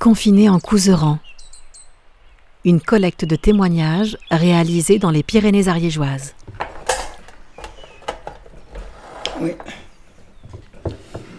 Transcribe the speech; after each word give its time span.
Confiné 0.00 0.48
en 0.48 0.58
Couseran. 0.58 1.18
Une 2.64 2.80
collecte 2.80 3.26
de 3.26 3.36
témoignages 3.36 4.16
réalisée 4.30 4.98
dans 4.98 5.10
les 5.10 5.22
Pyrénées 5.22 5.68
ariégeoises. 5.68 6.34
Oui. 9.42 9.50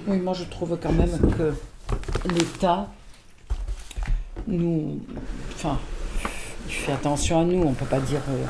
Oui, 0.05 0.18
moi 0.20 0.36
je 0.36 0.44
trouve 0.44 0.78
quand 0.79 0.92
même 0.92 1.10
que 1.36 1.55
l'État 2.36 2.88
nous. 4.46 5.01
Enfin, 5.55 5.79
il 6.67 6.71
fait 6.71 6.91
attention 6.91 7.41
à 7.41 7.43
nous. 7.43 7.63
On 7.63 7.71
ne 7.71 7.75
peut 7.75 7.85
pas 7.85 7.99
dire. 7.99 8.21
Euh, 8.29 8.46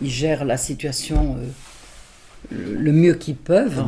il 0.00 0.10
gère 0.10 0.44
la 0.44 0.56
situation 0.56 1.38
euh, 2.52 2.76
le, 2.78 2.92
mieux 2.92 3.14
qu'ils 3.14 3.34
peuvent. 3.34 3.84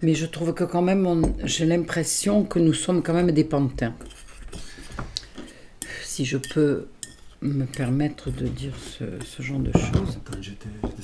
Mais 0.00 0.14
je 0.14 0.24
trouve 0.24 0.54
que 0.54 0.64
quand 0.64 0.82
même, 0.82 1.34
j'ai 1.44 1.66
l'impression 1.66 2.44
que 2.44 2.58
nous 2.58 2.72
sommes 2.72 3.02
quand 3.02 3.12
même 3.12 3.32
des 3.32 3.44
pantins. 3.44 3.92
Si 6.16 6.24
je 6.24 6.38
peux 6.38 6.88
me 7.42 7.66
permettre 7.66 8.30
de 8.30 8.46
dire 8.48 8.72
ce, 8.78 9.04
ce 9.22 9.42
genre 9.42 9.58
de 9.58 9.70
choses. 9.72 10.18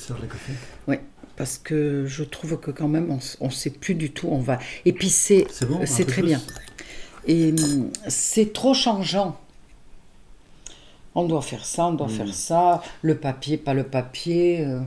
Café. 0.09 0.53
Oui, 0.89 0.97
parce 1.37 1.59
que 1.59 2.07
je 2.07 2.25
trouve 2.25 2.59
que 2.59 2.71
quand 2.71 2.89
même, 2.89 3.11
on 3.41 3.45
ne 3.47 3.51
sait 3.51 3.69
plus 3.69 3.95
du 3.95 4.11
tout 4.11 4.29
on 4.31 4.39
va. 4.39 4.59
Et 4.87 4.95
puis 4.95 5.11
c'est 5.11 5.47
bon 5.69 5.85
très 5.85 6.07
plus 6.07 6.23
bien. 6.23 6.41
Et 7.27 7.53
hum, 7.53 7.91
c'est 8.09 8.55
trop 8.55 8.73
changeant. 8.73 9.39
On 11.15 11.25
doit 11.25 11.43
faire 11.43 11.67
ça, 11.67 11.89
on 11.89 11.93
doit 11.93 12.07
Mm. 12.07 12.17
faire 12.17 12.35
ça, 12.35 12.83
le 13.03 13.15
papier, 13.19 13.59
pas 13.59 13.75
le 13.75 13.85
papier. 13.85 14.65
euh, 14.65 14.81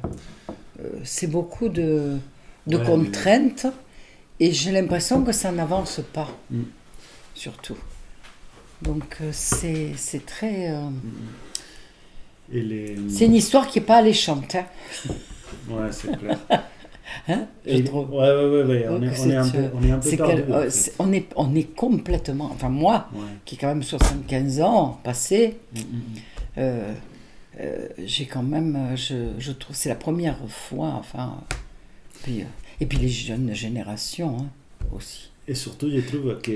euh, 0.79 0.89
c'est 1.03 1.27
beaucoup 1.27 1.69
de, 1.69 2.17
de 2.65 2.77
Ouais, 2.77 2.81
mais- 2.81 2.89
contraintes 2.89 3.67
et 4.39 4.51
j'ai 4.51 4.71
l'impression 4.71 5.23
que 5.23 5.31
ça 5.31 5.51
n'avance 5.51 6.01
pas, 6.13 6.35
Mm. 6.49 6.63
surtout. 7.35 7.77
Donc 8.85 9.17
euh, 9.21 9.29
c'est 9.31 9.91
c'est 9.95 10.25
très... 10.25 10.71
euh, 10.71 10.89
Et 12.51 12.61
les... 12.61 12.95
c'est 13.09 13.25
une 13.25 13.35
histoire 13.35 13.67
qui 13.67 13.79
n'est 13.79 13.85
pas 13.85 13.97
alléchante. 13.97 14.55
hein. 14.55 14.65
Ouais, 15.69 15.91
c'est 15.91 16.15
clair. 16.17 16.37
Hein, 17.27 17.45
je 17.65 17.71
Et- 17.71 17.83
trouve. 17.83 18.11
Ouais, 18.11 18.27
ouais, 18.27 18.63
ouais, 18.63 18.87
On, 18.89 19.01
est, 19.01 19.19
on, 19.19 19.29
est 19.29 19.35
un 19.35 19.47
peu, 19.47 19.57
euh, 19.59 19.69
on 19.75 19.83
est 19.83 19.91
un 19.91 19.99
peu 19.99 20.09
quel- 20.09 20.45
on, 20.99 21.13
est, 21.13 21.27
on 21.35 21.55
est 21.55 21.63
complètement, 21.75 22.45
enfin 22.51 22.67
moi, 22.69 23.09
qui 23.45 23.55
ai 23.55 23.57
quand 23.59 23.67
même 23.67 23.83
75 23.83 24.59
ans 24.61 24.99
passé, 25.03 25.55
Mm, 25.73 25.79
mm, 25.79 25.83
mm. 25.83 26.19
euh, 26.57 26.93
euh, 27.61 27.87
j'ai 28.05 28.25
quand 28.25 28.41
même, 28.43 28.95
je, 28.95 29.29
je 29.37 29.51
trouve, 29.51 29.75
c'est 29.75 29.87
la 29.89 29.95
première 29.95 30.37
fois, 30.49 30.93
enfin, 30.99 31.37
puis, 32.23 32.43
et 32.81 32.85
puis 32.87 32.97
les 32.97 33.07
jeunes 33.07 33.53
générations 33.53 34.37
hein, 34.39 34.47
aussi. 34.91 35.29
Et 35.47 35.53
surtout, 35.55 35.89
je 35.91 35.99
trouve 35.99 36.39
que 36.41 36.51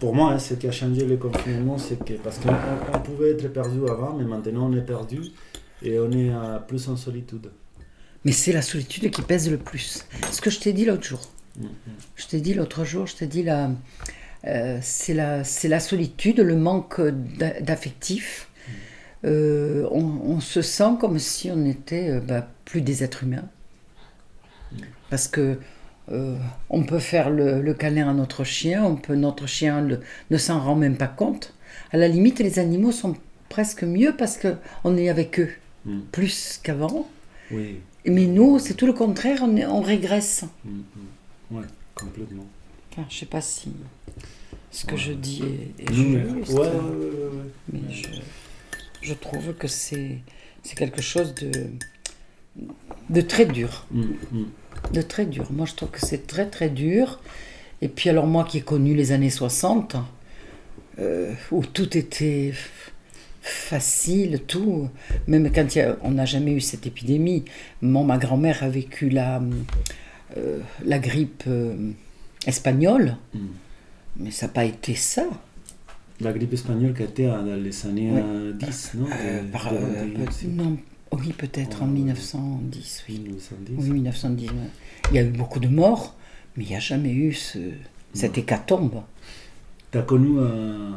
pour 0.00 0.14
moi, 0.14 0.32
hein, 0.32 0.38
ce 0.38 0.54
qui 0.54 0.66
a 0.66 0.72
changé 0.72 1.04
le 1.04 1.16
confinement, 1.18 1.76
c'est 1.76 2.02
que 2.02 2.14
parce 2.14 2.38
qu'on 2.38 2.48
on- 2.50 2.96
on 2.96 3.00
pouvait 3.00 3.32
être 3.32 3.52
perdu 3.52 3.80
avant, 3.88 4.14
mais 4.16 4.24
maintenant 4.24 4.70
on 4.70 4.76
est 4.76 4.80
perdu 4.86 5.20
et 5.82 5.98
on 5.98 6.10
est 6.10 6.30
euh, 6.30 6.58
plus 6.60 6.88
en 6.88 6.96
solitude. 6.96 7.50
Mais 8.24 8.32
c'est 8.32 8.52
la 8.52 8.62
solitude 8.62 9.10
qui 9.10 9.20
pèse 9.20 9.50
le 9.50 9.58
plus. 9.58 10.06
Ce 10.30 10.40
que 10.40 10.48
je 10.48 10.58
t'ai 10.58 10.72
dit 10.72 10.86
l'autre 10.86 11.04
jour. 11.04 11.20
Mm, 11.58 11.64
mm. 11.66 11.68
Je 12.16 12.26
t'ai 12.26 12.40
dit 12.40 12.54
l'autre 12.54 12.84
jour, 12.86 13.06
je 13.06 13.16
t'ai 13.16 13.26
dit 13.26 13.42
la, 13.42 13.70
euh, 14.46 14.78
c'est 14.80 15.12
la, 15.12 15.42
la 15.64 15.80
solitude, 15.80 16.40
le 16.40 16.56
manque 16.56 17.02
d'a- 17.38 17.60
d'affectif. 17.60 18.48
Euh, 19.26 19.86
on, 19.90 20.02
on 20.02 20.40
se 20.40 20.62
sent 20.62 20.96
comme 20.98 21.18
si 21.18 21.50
on 21.50 21.64
était 21.66 22.08
euh, 22.08 22.20
bah, 22.20 22.48
plus 22.64 22.80
des 22.80 23.04
êtres 23.04 23.24
humains. 23.24 23.48
Parce 25.10 25.28
que 25.28 25.58
euh, 26.12 26.36
on 26.70 26.82
peut 26.84 26.98
faire 26.98 27.30
le, 27.30 27.60
le 27.62 27.74
câlin 27.74 28.08
à 28.10 28.12
notre 28.14 28.44
chien, 28.44 28.84
on 28.84 28.96
peut, 28.96 29.14
notre 29.14 29.46
chien 29.46 29.80
le- 29.80 30.00
ne 30.30 30.36
s'en 30.38 30.60
rend 30.60 30.74
même 30.76 30.96
pas 30.96 31.06
compte. 31.08 31.54
À 31.92 31.96
la 31.96 32.08
limite, 32.08 32.38
les 32.40 32.58
animaux 32.58 32.92
sont 32.92 33.16
presque 33.48 33.84
mieux 33.84 34.14
parce 34.16 34.36
que 34.36 34.56
on 34.84 34.96
est 34.96 35.08
avec 35.08 35.40
eux 35.40 35.50
Mm. 35.86 36.00
plus 36.12 36.60
qu'avant. 36.62 37.06
Oui, 37.50 37.80
Mais 38.06 38.24
nous, 38.24 38.58
c'est 38.58 38.72
tout 38.72 38.86
le 38.86 38.94
contraire, 38.94 39.42
on, 39.42 39.80
régresse. 39.82 40.44
Mm, 40.64 40.70
mm. 40.70 41.56
ouais, 41.58 41.64
complètement. 41.94 42.46
Enfin, 42.90 43.06
je 43.10 43.18
sais 43.18 43.26
pas 43.26 43.42
si 43.42 43.70
ce 44.70 44.86
que 44.86 44.96
je 44.96 45.12
dis 45.12 45.42
est, 45.78 45.92
juste, 45.92 46.52
ouais, 46.52 46.70
mais 47.72 47.80
je, 47.92 48.08
je 49.02 49.14
trouve 49.14 49.52
que 49.54 49.68
c'est 49.68 50.20
c'est 50.62 50.74
quelque 50.76 51.02
chose 51.02 51.34
de 51.34 51.50
de 53.10 53.20
très 53.20 53.44
dur. 53.44 53.86
De 54.92 55.02
très 55.02 55.26
dur. 55.26 55.46
Moi, 55.52 55.66
je 55.66 55.74
trouve 55.74 55.90
que 55.90 56.00
c'est 56.00 56.26
très 56.26 56.46
très 56.46 56.68
dur. 56.68 57.20
Et 57.82 57.88
puis 57.88 58.08
alors 58.10 58.26
moi 58.26 58.44
qui 58.44 58.58
ai 58.58 58.60
connu 58.62 58.94
les 58.94 59.12
années 59.12 59.30
60, 59.30 59.96
euh, 60.98 61.32
où 61.50 61.64
tout 61.64 61.96
était 61.98 62.52
facile, 63.42 64.40
tout, 64.46 64.88
même 65.26 65.50
quand 65.52 65.76
a- 65.76 65.96
on 66.02 66.12
n'a 66.12 66.24
jamais 66.24 66.52
eu 66.52 66.60
cette 66.60 66.86
épidémie. 66.86 67.44
Ma 67.82 68.16
grand-mère 68.16 68.62
a 68.62 68.68
vécu 68.68 69.10
la, 69.10 69.42
euh, 70.36 70.60
la 70.84 70.98
grippe 70.98 71.44
euh, 71.46 71.90
espagnole, 72.46 73.16
Mm. 73.34 73.38
mais 74.20 74.30
ça 74.30 74.46
n'a 74.46 74.52
pas 74.52 74.64
été 74.64 74.94
ça. 74.94 75.24
La 76.20 76.32
grippe 76.32 76.52
espagnole 76.54 76.94
qui 76.94 77.02
a 77.02 77.06
été 77.06 77.26
dans 77.26 77.42
les 77.44 77.86
années 77.86 78.10
Ouais. 78.12 78.22
euh, 78.24 78.52
10, 78.52 78.92
non? 78.94 79.04
De- 79.06 79.50
par- 79.50 79.72
de 79.72 79.78
21, 79.78 80.24
peut- 80.24 80.32
si. 80.32 80.46
non, 80.46 80.78
oui, 81.20 81.32
peut-être 81.36 81.82
en 81.82 81.86
Ouais. 81.86 81.92
1910, 81.92 83.04
oui. 83.08 83.18
1910. 83.20 83.74
Oui, 83.78 83.90
1910. 83.90 84.48
ouais. 84.50 84.54
Il 85.10 85.16
y 85.16 85.18
a 85.18 85.22
eu 85.22 85.30
beaucoup 85.30 85.60
de 85.60 85.68
morts, 85.68 86.14
mais 86.56 86.64
il 86.64 86.68
n'y 86.70 86.76
a 86.76 86.80
jamais 86.80 87.12
eu 87.12 87.32
ce, 87.32 87.58
cette 88.12 88.38
hécatombe. 88.38 89.02
Tu 89.90 89.98
as 89.98 90.02
connu 90.02 90.38
euh, 90.38 90.90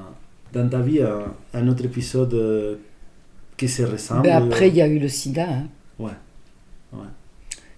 dans 0.53 0.67
ta 0.69 0.79
vie 0.81 1.01
un, 1.01 1.25
un 1.53 1.67
autre 1.67 1.85
épisode 1.85 2.33
euh, 2.33 2.75
qui 3.57 3.67
se 3.67 3.83
ressemble 3.83 4.23
Ben 4.23 4.43
après, 4.45 4.69
il 4.69 4.75
y 4.75 4.81
a 4.81 4.87
eu 4.87 4.99
le 4.99 5.09
sida, 5.09 5.47
hein, 5.49 5.67
Ouais. 5.99 6.11
Ouais. 6.93 6.99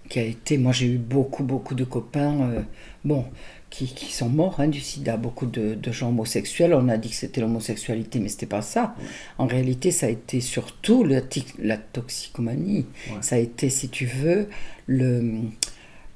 qui 0.08 0.18
a 0.18 0.24
été. 0.24 0.56
Moi, 0.58 0.72
j'ai 0.72 0.86
eu 0.86 0.98
beaucoup, 0.98 1.42
beaucoup 1.42 1.74
de 1.74 1.84
copains, 1.84 2.40
euh, 2.50 2.62
bon, 3.04 3.24
qui, 3.70 3.86
qui 3.86 4.12
sont 4.12 4.28
morts 4.28 4.56
hein, 4.58 4.68
du 4.68 4.80
sida. 4.80 5.16
Beaucoup 5.16 5.46
de, 5.46 5.74
de 5.74 5.92
gens 5.92 6.08
homosexuels. 6.08 6.74
On 6.74 6.88
a 6.88 6.98
dit 6.98 7.08
que 7.08 7.14
c'était 7.14 7.40
l'homosexualité, 7.40 8.18
mais 8.18 8.28
c'était 8.28 8.46
pas 8.46 8.62
ça. 8.62 8.94
En 9.38 9.46
réalité, 9.46 9.90
ça 9.92 10.06
a 10.06 10.08
été 10.10 10.40
surtout 10.40 11.04
le 11.04 11.22
la 11.58 11.76
toxicomanie. 11.76 12.86
Ouais. 13.08 13.16
Ça 13.20 13.36
a 13.36 13.38
été, 13.38 13.70
si 13.70 13.88
tu 13.88 14.06
veux, 14.06 14.48
le, 14.86 15.40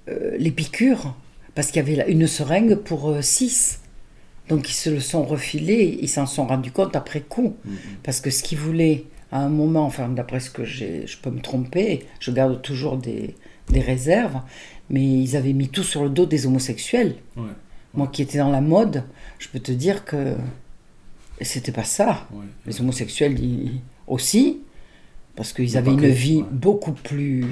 euh, 0.08 0.36
les 0.36 0.50
piqûres. 0.50 1.14
Parce 1.54 1.68
qu'il 1.68 1.76
y 1.76 1.80
avait 1.80 1.94
là 1.94 2.06
une 2.08 2.26
seringue 2.26 2.74
pour 2.74 3.16
6. 3.20 3.80
Donc, 4.48 4.68
ils 4.68 4.74
se 4.74 4.90
le 4.90 5.00
sont 5.00 5.22
refilés. 5.22 5.98
Ils 6.02 6.08
s'en 6.08 6.26
sont 6.26 6.46
rendus 6.46 6.72
compte 6.72 6.96
après 6.96 7.20
coup. 7.20 7.56
Mhm. 7.64 7.76
Parce 8.02 8.20
que 8.20 8.30
ce 8.30 8.42
qu'ils 8.42 8.58
voulaient, 8.58 9.04
à 9.30 9.38
un 9.38 9.48
moment, 9.48 9.84
enfin, 9.84 10.08
d'après 10.08 10.40
ce 10.40 10.50
que 10.50 10.64
j'ai, 10.64 11.06
je 11.06 11.16
peux 11.18 11.30
me 11.30 11.40
tromper, 11.40 12.06
je 12.18 12.32
garde 12.32 12.60
toujours 12.62 12.96
des, 12.96 13.36
des 13.68 13.80
réserves, 13.80 14.40
mais 14.90 15.02
ils 15.04 15.36
avaient 15.36 15.52
mis 15.52 15.68
tout 15.68 15.82
sur 15.82 16.04
le 16.04 16.10
dos 16.10 16.26
des 16.26 16.46
homosexuels. 16.46 17.16
Ouais. 17.36 17.44
Moi 17.94 18.08
qui 18.08 18.22
étais 18.22 18.38
dans 18.38 18.50
la 18.50 18.60
mode, 18.60 19.04
je 19.38 19.48
peux 19.48 19.60
te 19.60 19.72
dire 19.72 20.04
que 20.04 20.34
c'était 21.40 21.72
pas 21.72 21.84
ça. 21.84 22.26
Ouais. 22.32 22.44
Les 22.66 22.80
homosexuels 22.80 23.38
ils- 23.38 23.80
aussi, 24.06 24.60
parce 25.36 25.52
qu'ils 25.52 25.76
avaient 25.76 25.92
une 25.92 26.00
que, 26.00 26.06
vie 26.06 26.44
beaucoup 26.50 26.92
plus 26.92 27.44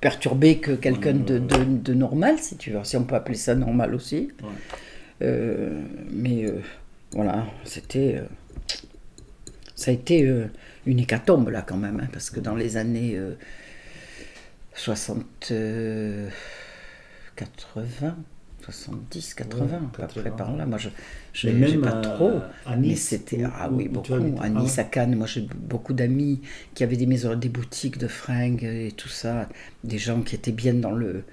perturbée 0.00 0.58
que 0.58 0.72
quelqu'un 0.72 1.14
de, 1.14 1.38
de- 1.38 1.64
de 1.64 1.94
normal, 1.94 2.36
si 2.38 2.56
tu 2.56 2.70
veux, 2.70 2.84
si 2.84 2.96
on 2.96 3.04
peut 3.04 3.14
appeler 3.16 3.36
ça 3.38 3.54
normal 3.54 3.94
aussi. 3.94 4.28
Euh, 5.22 5.80
mais 6.12 6.44
euh, 6.44 6.60
voilà, 7.12 7.46
c'était. 7.64 8.16
euh, 8.18 8.24
ça 9.76 9.90
a 9.90 9.94
été 9.94 10.28
une 10.86 10.98
hécatombe 11.00 11.48
là 11.48 11.62
quand 11.62 11.76
même, 11.76 12.00
hein, 12.00 12.08
parce 12.12 12.30
que 12.30 12.38
dans 12.40 12.54
les 12.54 12.76
années 12.76 13.18
60. 14.74 15.48
euh, 15.52 16.28
80, 17.36 18.16
70, 18.62 19.34
80, 19.34 19.64
Ouais, 19.66 19.74
à 19.74 19.78
peu 19.90 20.02
80. 20.02 20.22
près 20.22 20.30
par 20.36 20.56
là. 20.56 20.66
Moi, 20.66 20.78
je 20.78 20.88
je 21.32 21.48
Mais 21.48 21.54
même 21.70 21.80
pas 21.82 21.92
trop. 22.00 22.40
à 22.66 22.76
Mais 22.76 22.88
Nice, 22.88 23.08
c'était. 23.08 23.44
où- 23.44 23.50
Ah 23.52 23.68
oui, 23.70 23.88
beaucoup. 23.88 24.14
À 24.14 24.18
Ah 24.42 24.48
Nice, 24.48 24.74
ouais. 24.76 24.80
à 24.80 24.84
Cannes, 24.84 25.16
moi 25.16 25.26
j'ai 25.26 25.42
beaucoup 25.42 25.92
d'amis 25.92 26.40
qui 26.74 26.84
avaient 26.84 26.96
des 26.96 27.06
maisons, 27.06 27.34
des 27.34 27.48
boutiques 27.48 27.98
de 27.98 28.08
fringues 28.08 28.64
et 28.64 28.92
tout 28.96 29.08
ça. 29.08 29.48
Des 29.84 29.98
gens 29.98 30.22
qui 30.22 30.34
étaient 30.36 30.52
bien 30.52 30.74
dans 30.74 30.92
le. 30.92 31.24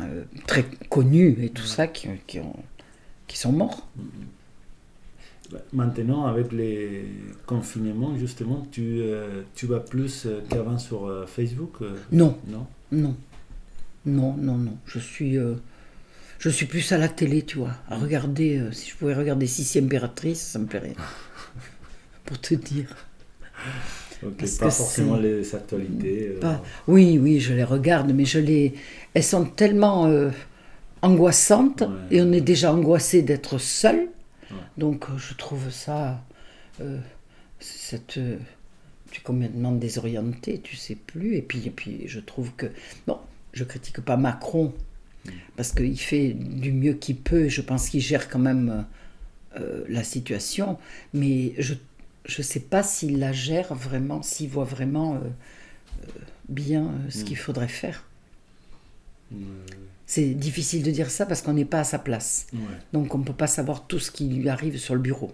euh, 0.00 0.24
très 0.46 0.64
connus 0.90 1.36
et 1.42 1.50
tout 1.50 1.64
ça, 1.66 1.86
qui, 1.88 2.08
qui, 2.26 2.40
ont, 2.40 2.56
qui 3.28 3.38
sont 3.38 3.52
morts. 3.52 3.88
Bah, 3.96 4.02
Maintenant, 5.72 6.26
avec 6.26 6.52
les 6.52 7.04
confinements, 7.46 8.16
justement, 8.18 8.66
tu, 8.70 9.00
euh, 9.00 9.42
tu 9.54 9.66
vas 9.66 9.80
plus 9.80 10.24
euh, 10.26 10.40
qu'avant 10.50 10.76
sur 10.78 11.06
euh, 11.06 11.24
Facebook 11.26 11.78
Non, 12.12 12.36
Non? 12.48 12.66
Non. 12.92 13.16
Non, 14.04 14.34
non, 14.38 14.56
non. 14.58 14.76
Je 14.86 14.98
suis. 14.98 15.36
je 16.38 16.48
suis 16.48 16.66
plus 16.66 16.92
à 16.92 16.98
la 16.98 17.08
télé, 17.08 17.42
tu 17.42 17.58
vois. 17.58 17.72
À 17.90 17.96
regarder. 17.96 18.62
si 18.72 18.90
je 18.90 18.96
pouvais 18.96 19.14
regarder 19.14 19.46
Sissi 19.46 19.78
Impératrice, 19.80 20.40
ça 20.40 20.58
me 20.58 20.66
plairait. 20.66 20.94
Pour 22.24 22.40
te 22.40 22.54
dire. 22.54 22.94
Ok, 24.22 24.32
Parce 24.38 24.56
Pas 24.56 24.66
que 24.66 24.70
forcément 24.72 25.16
les 25.16 25.54
actualités. 25.54 26.36
Pas- 26.40 26.62
Oui, 26.86 27.18
oui, 27.20 27.40
je 27.40 27.52
les 27.54 27.64
regarde, 27.64 28.12
mais 28.14 28.24
je 28.24 28.38
les. 28.38 28.74
Elles 29.14 29.22
sont 29.24 29.44
tellement 29.44 30.10
angoissantes 31.02 31.82
Ouais. 31.82 32.16
et 32.16 32.22
on 32.22 32.32
est 32.32 32.40
déjà 32.40 32.72
angoissé 32.72 33.22
d'être 33.22 33.58
seul. 33.58 34.08
Donc 34.78 35.08
euh, 35.10 35.18
je 35.18 35.34
trouve 35.34 35.70
ça. 35.70 36.22
euh, 36.80 36.98
cette, 37.60 38.18
euh, 38.18 38.38
tu 39.12 39.20
es 39.20 39.24
complètement 39.24 39.72
désorienté, 39.72 40.60
tu 40.62 40.76
sais 40.76 40.96
plus. 40.96 41.36
Et 41.36 41.42
puis, 41.42 41.66
et 41.66 41.70
puis 41.70 42.02
je 42.08 42.20
trouve 42.20 42.52
que. 42.56 42.66
Bon, 43.06 43.18
je 43.54 43.64
critique 43.64 44.00
pas 44.02 44.16
Macron, 44.16 44.74
parce 45.56 45.72
qu'il 45.72 45.98
fait 46.00 46.32
du 46.34 46.72
mieux 46.72 46.94
qu'il 46.94 47.16
peut, 47.18 47.46
et 47.46 47.50
je 47.50 47.62
pense 47.62 47.90
qu'il 47.90 48.00
gère 48.02 48.28
quand 48.30 48.38
même 48.40 48.86
euh, 49.58 49.84
la 49.88 50.04
situation. 50.04 50.78
Mais 51.14 51.54
je 51.58 51.74
ne 52.38 52.42
sais 52.44 52.60
pas 52.60 52.82
s'il 52.84 53.18
la 53.20 53.32
gère 53.32 53.74
vraiment, 53.74 54.22
s'il 54.22 54.50
voit 54.50 54.64
vraiment 54.64 55.16
euh, 55.16 55.20
bien 56.48 56.92
ce 57.10 57.22
Mm. 57.22 57.24
qu'il 57.24 57.36
faudrait 57.36 57.68
faire. 57.68 58.07
Ouais, 59.32 59.38
C'est 60.06 60.34
difficile 60.34 60.82
de 60.82 60.90
dire 60.90 61.10
ça 61.10 61.26
parce 61.26 61.42
qu'on 61.42 61.52
n'est 61.52 61.64
pas 61.64 61.80
à 61.80 61.84
sa 61.84 61.98
place. 61.98 62.46
ouais. 62.52 62.58
Donc 62.92 63.14
on 63.14 63.18
ne 63.18 63.24
peut 63.24 63.32
pas 63.32 63.46
savoir 63.46 63.86
tout 63.86 63.98
ce 63.98 64.10
qui 64.10 64.28
lui 64.28 64.48
arrive 64.48 64.78
sur 64.78 64.94
le 64.94 65.00
bureau. 65.00 65.32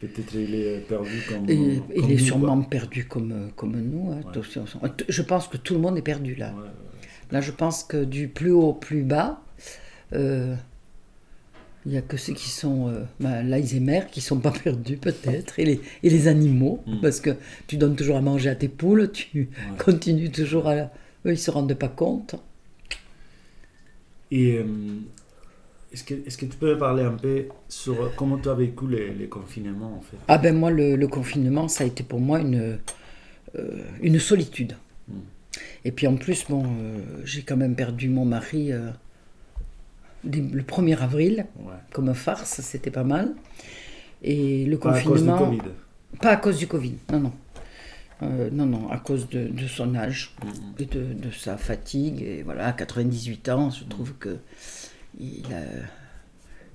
Peut-être 0.00 0.34
il 0.34 0.54
est 0.54 0.78
perdu 0.88 1.22
comme. 1.28 1.48
Et 1.48 1.56
comme 1.56 1.84
il 1.96 2.10
est 2.10 2.14
nous, 2.14 2.18
sûrement 2.18 2.56
quoi. 2.60 2.68
perdu 2.70 3.04
comme, 3.06 3.32
euh, 3.32 3.48
comme 3.56 3.80
nous. 3.80 4.12
hein. 4.12 4.20
Ouais. 4.34 4.40
On- 4.82 4.90
Je 5.08 5.22
pense 5.22 5.46
que 5.48 5.56
tout 5.56 5.74
le 5.74 5.80
monde 5.80 5.96
est 5.96 6.02
perdu 6.02 6.34
là. 6.34 6.52
Ouais, 6.54 6.62
ouais. 6.62 6.68
Là, 7.30 7.40
je 7.40 7.52
pense 7.52 7.84
que 7.84 8.04
du 8.04 8.28
plus 8.28 8.50
haut 8.50 8.68
au 8.70 8.72
plus 8.74 9.02
bas, 9.04 9.40
euh, 10.12 10.54
il 11.86 11.92
n'y 11.92 11.98
a 11.98 12.02
que 12.02 12.16
ceux 12.16 12.34
qui 12.34 12.48
sont 12.50 12.88
euh, 12.88 13.04
bah, 13.20 13.42
l'Alzheimer 13.42 14.02
qui 14.10 14.20
sont 14.20 14.38
pas 14.38 14.50
perdus 14.50 14.98
peut-être, 14.98 15.58
et 15.58 15.64
les, 15.64 15.80
et 16.02 16.10
les 16.10 16.28
animaux, 16.28 16.82
Mm. 16.86 17.00
parce 17.00 17.20
que 17.20 17.30
tu 17.66 17.76
donnes 17.76 17.96
toujours 17.96 18.16
à 18.16 18.20
manger 18.20 18.50
à 18.50 18.54
tes 18.54 18.68
poules, 18.68 19.10
tu 19.12 19.48
continues 19.84 20.30
toujours 20.30 20.68
à... 20.68 20.74
Eux, 21.24 21.32
ils 21.32 21.38
se 21.38 21.50
rendent 21.50 21.72
pas 21.74 21.88
compte. 21.88 22.34
Et 24.32 24.56
euh, 24.58 24.64
est-ce 25.92 26.04
que, 26.04 26.14
est 26.14 26.36
que 26.40 26.46
tu 26.46 26.56
peux 26.56 26.70
me 26.74 26.78
parler 26.78 27.02
un 27.04 27.12
peu 27.12 27.44
sur 27.68 28.10
comment 28.16 28.38
tu 28.38 28.48
as 28.48 28.54
vécu 28.54 28.88
les, 28.88 29.12
les 29.12 29.28
confinements 29.28 29.98
en 29.98 30.00
fait? 30.00 30.16
Ah 30.26 30.38
ben 30.38 30.56
moi, 30.56 30.70
le, 30.70 30.96
le 30.96 31.06
confinement, 31.08 31.68
ça 31.68 31.84
a 31.84 31.86
été 31.86 32.02
pour 32.02 32.18
moi 32.18 32.40
une, 32.40 32.78
euh, 33.58 33.84
une 34.00 34.18
solitude. 34.18 34.74
Mm. 35.06 35.12
Et 35.84 35.92
puis 35.92 36.06
en 36.06 36.16
plus, 36.16 36.46
bon, 36.48 36.64
euh, 36.64 36.98
j'ai 37.24 37.42
quand 37.42 37.58
même 37.58 37.74
perdu 37.76 38.08
mon 38.08 38.24
mari 38.24 38.70
dès 40.24 40.40
le 40.40 40.62
1er 40.62 40.96
avril, 40.98 41.46
Ouais. 41.58 41.72
comme 41.92 42.14
farce, 42.14 42.60
c'était 42.62 42.90
pas 42.90 43.04
mal. 43.04 43.34
Et 44.22 44.64
le 44.64 44.78
Pas 44.78 44.94
à 44.94 45.02
cause 45.02 45.22
du 45.22 45.28
confinement... 45.28 45.38
Covid. 45.38 45.62
Pas 46.20 46.30
à 46.30 46.36
cause 46.36 46.56
du 46.58 46.66
Covid, 46.66 46.94
non, 47.12 47.20
non. 47.20 47.32
Euh, 48.22 48.50
non, 48.52 48.66
non, 48.66 48.88
à 48.90 48.98
cause 48.98 49.28
de, 49.28 49.48
de 49.48 49.66
son 49.66 49.94
âge 49.94 50.34
et 50.78 50.84
de, 50.84 51.12
de 51.12 51.30
sa 51.30 51.56
fatigue. 51.56 52.22
Et 52.22 52.42
voilà, 52.42 52.68
à 52.68 52.72
98 52.72 53.48
ans, 53.48 53.70
je 53.70 53.84
trouve 53.84 54.14
que 54.14 54.38
il 55.18 55.44
a, 55.52 55.62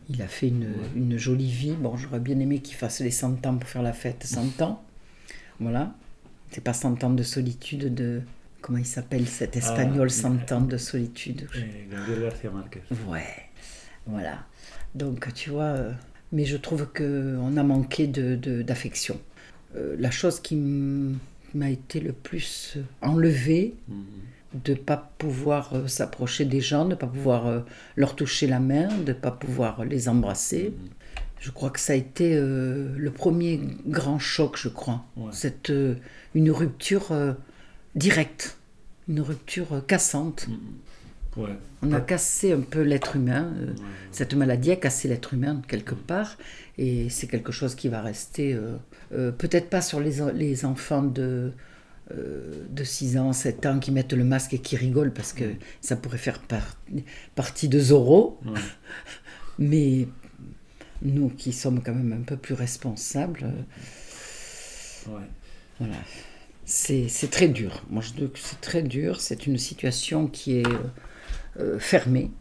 il 0.10 0.22
a 0.22 0.28
fait 0.28 0.50
une, 0.50 0.74
une 0.96 1.18
jolie 1.18 1.50
vie. 1.52 1.74
Bon, 1.74 1.96
j'aurais 1.96 2.20
bien 2.20 2.40
aimé 2.40 2.60
qu'il 2.60 2.76
fasse 2.76 3.00
les 3.00 3.12
100 3.12 3.46
ans 3.46 3.58
pour 3.58 3.70
faire 3.70 3.82
la 3.84 3.94
fête 3.94 4.24
100 4.26 4.62
ans. 4.62 4.84
Voilà. 5.60 5.96
C'est 6.52 6.64
pas 6.64 6.74
100 6.74 7.04
ans 7.04 7.10
de 7.12 7.24
solitude 7.24 7.94
de... 7.94 8.22
Comment 8.62 8.80
il 8.80 8.86
s'appelle 8.86 9.28
cet 9.28 9.56
espagnol, 9.56 10.08
Ah, 10.10 10.14
100 10.14 10.52
ans 10.52 10.62
de 10.62 10.78
solitude 10.78 11.48
García 12.22 12.50
Márquez. 12.50 12.82
Ouais, 13.08 13.26
voilà. 14.06 14.46
Donc, 14.96 15.32
tu 15.34 15.52
vois, 15.52 15.64
euh, 15.64 15.92
mais 16.32 16.44
je 16.46 16.58
trouve 16.58 16.88
qu'on 16.92 17.56
a 17.56 17.64
manqué 17.64 18.08
de, 18.08 18.36
de- 18.36 18.64
d'affection. 18.64 19.20
Euh, 19.76 19.96
la 20.00 20.10
chose 20.10 20.40
qui 20.40 20.56
m- 20.56 21.18
m'a 21.54 21.70
été 21.70 22.00
le 22.00 22.12
plus 22.14 22.78
enlevée, 23.02 23.76
Mhm. 23.88 24.04
de 24.66 24.72
ne 24.74 24.78
pas 24.78 25.12
pouvoir 25.18 25.74
euh, 25.74 25.88
s'approcher 25.88 26.46
des 26.46 26.62
gens, 26.62 26.86
de 26.86 26.92
ne 26.92 26.96
pas 26.96 27.08
pouvoir 27.08 27.48
euh, 27.48 27.60
leur 27.96 28.16
toucher 28.16 28.48
la 28.48 28.60
main, 28.60 28.88
de 29.00 29.10
ne 29.10 29.14
pas 29.14 29.32
pouvoir 29.32 29.84
les 29.86 30.08
embrasser. 30.10 30.74
Mhm. 30.78 30.90
Je 31.40 31.52
crois 31.52 31.70
que 31.70 31.80
ça 31.80 31.94
a 31.94 31.96
été 31.96 32.36
euh, 32.36 32.94
le 32.98 33.12
premier 33.12 33.60
grand 33.86 34.20
choc, 34.20 34.58
je 34.58 34.70
crois. 34.70 35.06
Ouais. 35.16 35.32
Euh, 35.70 35.96
une 36.34 36.50
rupture 36.52 37.12
euh, 37.12 37.34
directe, 37.96 38.58
une 39.08 39.22
rupture 39.22 39.84
cassante. 39.88 40.48
Mhm. 40.48 40.58
Ouais. 41.38 41.56
On 41.84 41.92
a 41.94 42.02
cassé 42.02 42.52
un 42.54 42.62
peu 42.62 42.82
l'être 42.82 43.16
humain. 43.16 43.54
euh, 43.60 43.68
Ouais. 43.68 43.74
cette 44.12 44.34
maladie 44.34 44.72
a 44.72 44.76
cassé 44.76 45.08
l'être 45.08 45.34
humain 45.36 45.62
quelque 45.68 45.94
part 45.94 46.38
et 46.78 47.10
c'est 47.10 47.28
quelque 47.28 47.52
chose 47.52 47.76
qui 47.76 47.88
va 47.90 48.02
rester 48.02 48.54
euh, 48.54 48.76
euh, 49.14 49.32
peut-être 49.32 49.70
pas 49.70 49.82
sur 49.82 50.00
les, 50.00 50.22
en- 50.22 50.32
les 50.32 50.66
enfants 50.66 51.04
de, 51.04 51.52
euh, 52.12 52.66
de 52.70 52.84
6 52.84 53.18
ans, 53.18 53.32
7 53.34 53.66
ans 53.68 53.78
qui 53.80 53.92
mettent 53.92 54.14
le 54.14 54.24
masque 54.24 54.54
et 54.56 54.60
qui 54.60 54.76
rigolent 54.76 55.14
parce 55.14 55.34
que 55.34 55.46
ça 55.82 55.96
pourrait 55.96 56.18
faire 56.18 56.40
par- 56.42 56.76
partie 57.36 57.70
de 57.70 57.80
Zorro, 57.80 58.40
Ouais. 58.46 58.60
mais 59.60 60.08
nous 61.04 61.30
qui 61.30 61.54
sommes 61.54 61.84
quand 61.84 61.94
même 61.94 62.14
un 62.14 62.24
peu 62.24 62.38
plus 62.38 62.56
responsables, 62.56 63.46
voilà. 65.80 65.96
C'est 66.66 67.08
c'est 67.08 67.30
très 67.30 67.48
dur. 67.48 67.84
Moi, 67.90 68.02
je 68.02 68.12
dis 68.14 68.30
que 68.30 68.40
c'est 68.40 68.60
très 68.60 68.82
dur. 68.84 69.22
C'est 69.22 69.48
une 69.48 69.58
situation 69.58 70.28
qui 70.28 70.58
est 70.58 70.66
euh, 71.60 71.80
fermée. 71.80 72.32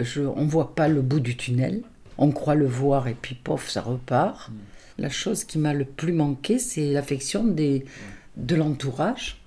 Je, 0.00 0.22
on 0.22 0.44
ne 0.44 0.50
voit 0.50 0.74
pas 0.74 0.88
le 0.88 1.02
bout 1.02 1.20
du 1.20 1.36
tunnel. 1.36 1.82
On 2.16 2.30
croit 2.30 2.54
le 2.54 2.66
voir 2.66 3.08
et 3.08 3.14
puis 3.20 3.34
pof, 3.36 3.70
ça 3.70 3.80
repart. 3.80 4.50
La 4.98 5.08
chose 5.08 5.44
qui 5.44 5.58
m'a 5.58 5.72
le 5.72 5.84
plus 5.84 6.12
manqué, 6.12 6.58
c'est 6.58 6.92
l'affection 6.92 7.44
de 7.44 8.56
l'entourage, 8.56 9.40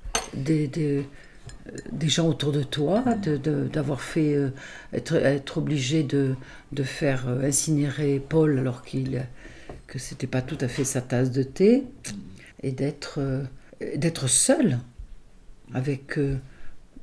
euh, 0.48 1.02
des 1.92 2.10
gens 2.10 2.30
autour 2.30 2.54
de 2.54 2.64
toi, 2.64 3.04
d'avoir 3.04 4.02
fait 4.02 4.34
euh, 4.34 4.52
être, 4.94 5.58
obligé 5.58 6.04
de, 6.04 6.36
faire 6.84 7.28
incinérer 7.28 8.22
Paul 8.26 8.58
alors 8.58 8.84
qu'il 8.84 9.26
que 9.88 10.00
c'était 10.00 10.28
pas 10.28 10.42
tout 10.42 10.58
à 10.62 10.70
fait 10.70 10.86
sa 10.86 11.02
tasse 11.02 11.32
de 11.32 11.44
thé 11.44 11.84
et 12.64 12.72
d'être 12.72 13.20
seul 14.28 14.80
avec 15.74 16.18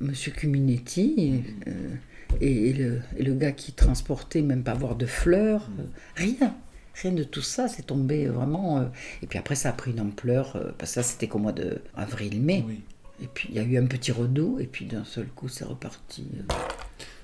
Monsieur 0.01 0.31
Cuminetti 0.31 1.15
et, 1.17 1.69
euh, 1.69 1.95
et- 2.41 2.69
et 2.69 2.73
le, 2.73 3.01
et 3.17 3.23
le 3.23 3.33
gars 3.33 3.51
qui 3.51 3.73
transportait, 3.73 4.41
même 4.41 4.63
pas 4.63 4.71
avoir 4.71 4.95
de 4.95 5.05
fleurs, 5.05 5.69
euh, 5.79 5.83
rien. 6.15 6.55
Rien 7.01 7.11
de 7.13 7.23
tout 7.23 7.41
ça, 7.41 7.67
c'est 7.67 7.85
tombé 7.87 8.27
vraiment. 8.27 8.79
euh, 8.79 8.85
et 9.21 9.27
puis 9.27 9.39
après, 9.39 9.55
ça 9.55 9.69
a 9.69 9.73
pris 9.73 9.91
une 9.91 10.01
ampleur, 10.01 10.53
parce 10.77 10.91
que 10.91 10.95
ça, 10.95 11.03
c'était 11.03 11.27
qu'au 11.27 11.39
mois 11.39 11.53
de 11.53 11.81
avril-mai. 11.95 12.63
Oui. 12.67 12.81
Et 13.21 13.27
puis, 13.27 13.49
il 13.51 13.55
y 13.55 13.59
a 13.59 13.63
eu 13.63 13.77
un 13.77 13.85
petit 13.85 14.11
redout, 14.11 14.59
et 14.59 14.65
puis 14.67 14.85
d'un 14.85 15.03
seul 15.03 15.27
coup, 15.27 15.47
c'est 15.49 15.65
reparti. 15.65 16.25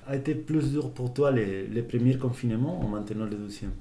A 0.07 0.15
été 0.15 0.35
plus 0.35 0.71
dur 0.71 0.91
pour 0.91 1.13
toi 1.13 1.31
les, 1.31 1.67
les 1.67 1.81
premiers 1.81 2.17
confinements 2.17 2.83
ou 2.83 2.87
maintenant 2.87 3.25
le 3.25 3.35
deuxième? 3.35 3.71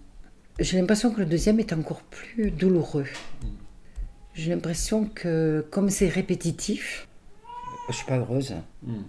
J'ai 0.59 0.79
l'impression 0.79 1.11
que 1.13 1.21
le 1.21 1.27
deuxième 1.27 1.59
est 1.59 1.73
encore 1.73 2.03
plus 2.03 2.51
douloureux. 2.53 3.07
J'ai 4.35 4.51
l'impression 4.51 5.07
que, 5.07 5.65
comme 5.71 5.91
c'est 5.91 6.09
répétitif, 6.09 7.09
je 7.89 7.95
suis 7.95 8.07
pas 8.07 8.19
heureuse. 8.19 8.55
Mhm. 8.83 9.05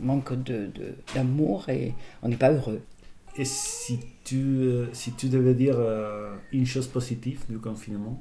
manque 0.00 0.32
de, 0.44 0.66
de- 0.74 0.94
d'amour 1.14 1.68
et 1.68 1.92
on 2.22 2.28
n'est 2.28 2.36
pas 2.36 2.50
heureux. 2.52 2.80
Et 3.36 3.44
si 3.44 4.00
tu, 4.24 4.36
euh, 4.38 4.86
si 4.94 5.12
tu 5.12 5.28
devais 5.28 5.52
dire 5.54 5.76
euh, 5.78 6.34
une 6.52 6.64
chose 6.66 6.86
positive 6.88 7.40
du 7.50 7.58
confinement? 7.58 8.20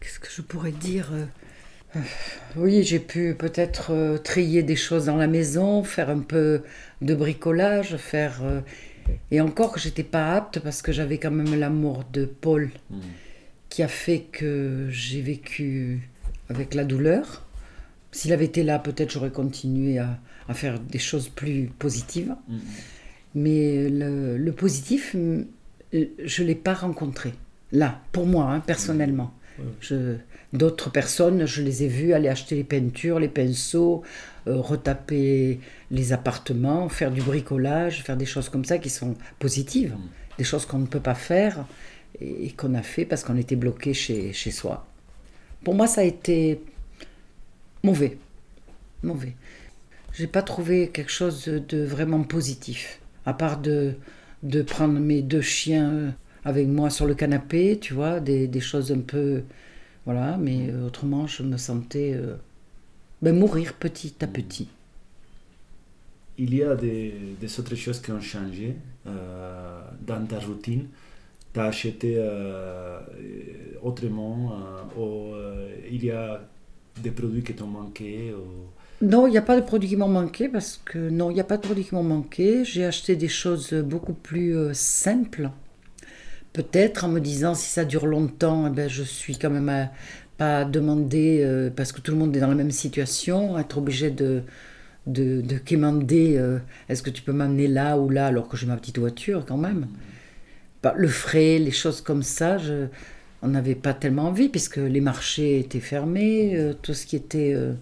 Qu'est-ce 0.00 0.18
que 0.18 0.28
je 0.30 0.42
pourrais 0.42 0.72
dire 0.72 1.10
euh, 1.94 2.00
Oui, 2.56 2.82
j'ai 2.82 2.98
pu 2.98 3.34
peut-être 3.34 3.92
euh, 3.92 4.18
trier 4.18 4.62
des 4.62 4.76
choses 4.76 5.06
dans 5.06 5.16
la 5.16 5.26
maison, 5.26 5.84
faire 5.84 6.10
un 6.10 6.20
peu 6.20 6.62
de 7.00 7.14
bricolage, 7.14 7.96
faire... 7.96 8.40
euh, 8.42 8.60
et 9.30 9.40
encore 9.40 9.72
que 9.72 9.80
j'étais 9.80 10.04
pas 10.04 10.34
apte 10.36 10.60
parce 10.60 10.80
que 10.80 10.92
j'avais 10.92 11.18
quand 11.18 11.30
même 11.32 11.58
l'amour 11.58 12.04
de 12.12 12.24
Paul 12.24 12.70
Mhm. 12.90 13.00
qui 13.68 13.82
a 13.82 13.88
fait 13.88 14.20
que 14.20 14.86
j'ai 14.90 15.20
vécu 15.22 16.08
avec 16.54 16.74
la 16.74 16.84
douleur. 16.84 17.44
S'il 18.12 18.32
avait 18.32 18.44
été 18.44 18.62
là, 18.62 18.78
peut-être 18.78 19.10
j'aurais 19.10 19.30
continué 19.30 19.98
à, 19.98 20.18
à 20.48 20.54
faire 20.54 20.78
des 20.78 20.98
choses 20.98 21.28
plus 21.28 21.70
positives. 21.78 22.34
Mhm. 22.48 22.60
Mais 23.34 23.88
le, 23.88 24.36
le 24.36 24.52
positif, 24.52 25.14
mm, 25.14 25.44
je 25.92 26.42
ne 26.42 26.46
l'ai 26.46 26.54
pas 26.54 26.74
rencontré. 26.74 27.32
Là, 27.72 28.00
pour 28.12 28.26
moi, 28.26 28.44
hein, 28.52 28.60
personnellement. 28.60 29.32
Je- 29.80 30.16
D'autres 30.52 30.90
personnes, 30.90 31.46
je 31.46 31.62
les 31.62 31.82
ai 31.84 31.88
vues 31.88 32.12
aller 32.12 32.28
acheter 32.28 32.56
les 32.56 32.64
peintures, 32.64 33.18
les 33.18 33.28
pinceaux, 33.28 34.02
euh, 34.46 34.56
retaper 34.56 35.60
les 35.90 36.12
appartements, 36.12 36.90
faire 36.90 37.10
du 37.10 37.22
bricolage, 37.22 38.02
faire 38.02 38.18
des 38.18 38.26
choses 38.26 38.50
comme 38.50 38.66
ça 38.66 38.76
qui 38.76 38.90
sont 38.90 39.14
positives. 39.38 39.94
Mm. 39.94 40.08
Des 40.36 40.44
choses 40.44 40.66
qu'on 40.66 40.78
ne 40.80 40.86
peut 40.86 41.00
pas 41.00 41.14
faire 41.14 41.64
et, 42.20 42.46
et 42.46 42.50
qu'on 42.50 42.74
a 42.74 42.82
fait 42.82 43.06
parce 43.06 43.24
qu'on 43.24 43.38
était 43.38 43.56
bloqué 43.56 43.94
chez, 43.94 44.34
chez 44.34 44.50
soi. 44.50 44.86
Pour 45.64 45.74
moi, 45.74 45.86
ça 45.86 46.00
a 46.00 46.04
été 46.04 46.60
mauvais. 47.82 48.18
Mauvais. 49.02 49.34
J'ai 50.12 50.26
pas 50.26 50.42
trouvé 50.42 50.88
quelque 50.88 51.10
chose 51.10 51.44
de, 51.44 51.84
vraiment 51.84 52.22
positif. 52.22 53.00
À 53.24 53.32
part 53.32 53.60
de, 53.60 53.94
de 54.42 54.62
prendre 54.62 54.98
mes 54.98 55.22
deux 55.22 55.40
chiens 55.40 56.14
avec 56.44 56.66
moi 56.66 56.90
sur 56.90 57.06
le 57.06 57.14
canapé, 57.14 57.78
tu 57.80 57.94
vois, 57.94 58.20
des, 58.20 58.48
des 58.48 58.60
choses 58.60 58.92
un 58.92 59.00
peu. 59.00 59.42
Voilà, 60.04 60.36
mais 60.36 60.68
euh, 60.68 60.86
autrement, 60.86 61.26
je 61.28 61.44
me 61.44 61.56
sentais 61.56 62.12
euh, 62.14 62.34
ben, 63.22 63.36
mourir 63.38 63.74
petit 63.74 64.14
à 64.20 64.26
petit. 64.26 64.68
Il 66.38 66.54
y 66.54 66.62
a 66.64 66.74
des, 66.74 67.14
des 67.40 67.60
autres 67.60 67.76
choses 67.76 68.00
qui 68.00 68.10
ont 68.10 68.20
changé 68.20 68.74
euh, 69.06 69.80
dans 70.00 70.26
ta 70.26 70.40
routine 70.40 70.86
as 71.60 71.64
acheté 71.64 72.18
autrement 73.82 74.52
ou 74.98 75.32
il 75.90 76.04
y 76.04 76.10
a 76.10 76.40
des 77.02 77.10
produits 77.10 77.42
qui 77.42 77.54
t'ont 77.54 77.66
manqué 77.66 78.34
Non, 79.00 79.26
il 79.26 79.30
n'y 79.30 79.38
a 79.38 79.42
pas 79.42 79.60
de 79.60 79.64
produits 79.64 79.88
qui 79.88 79.96
m'ont 79.96 80.08
manqué 80.08 80.48
parce 80.48 80.80
que 80.84 81.10
non, 81.10 81.30
il 81.30 81.34
n'y 81.34 81.40
a 81.40 81.44
pas 81.44 81.56
de 81.56 81.62
produits 81.62 81.84
qui 81.84 81.94
m'ont 81.94 82.02
manqué. 82.02 82.64
J'ai 82.64 82.84
acheté 82.84 83.16
des 83.16 83.28
choses 83.28 83.72
beaucoup 83.72 84.14
plus 84.14 84.56
simples. 84.72 85.50
Peut-être 86.52 87.04
en 87.04 87.08
me 87.08 87.20
disant 87.20 87.54
si 87.54 87.70
ça 87.70 87.84
dure 87.84 88.06
longtemps, 88.06 88.66
eh 88.66 88.70
ben, 88.70 88.88
je 88.88 89.02
suis 89.02 89.38
quand 89.38 89.50
même 89.50 89.68
à, 89.68 89.90
pas 90.36 90.64
demander, 90.64 91.70
parce 91.76 91.92
que 91.92 92.00
tout 92.00 92.12
le 92.12 92.18
monde 92.18 92.36
est 92.36 92.40
dans 92.40 92.48
la 92.48 92.54
même 92.54 92.70
situation, 92.70 93.58
être 93.58 93.78
obligé 93.78 94.10
de, 94.10 94.42
de, 95.06 95.40
de 95.40 95.58
quémander, 95.58 96.36
euh, 96.36 96.58
est-ce 96.88 97.02
que 97.02 97.10
tu 97.10 97.22
peux 97.22 97.32
m'amener 97.32 97.68
là 97.68 97.98
ou 97.98 98.08
là 98.08 98.26
alors 98.26 98.48
que 98.48 98.56
j'ai 98.56 98.66
ma 98.66 98.76
petite 98.76 98.98
voiture 98.98 99.44
quand 99.46 99.56
même 99.56 99.80
bah, 99.80 99.88
Le 100.96 101.08
frais, 101.08 101.58
les 101.58 101.70
choses 101.70 102.00
comme 102.00 102.22
ça, 102.22 102.58
je, 102.58 102.86
on 103.42 103.48
n'avait 103.48 103.74
pas 103.74 103.94
tellement 103.94 104.26
envie 104.28 104.48
puisque 104.48 104.78
les 104.78 105.00
marchés 105.00 105.60
étaient 105.60 105.80
fermés, 105.80 106.56
euh, 106.56 106.74
tout 106.74 106.94
ce 106.94 107.06
qui 107.06 107.16
était... 107.16 107.52
Euh, 107.54 107.74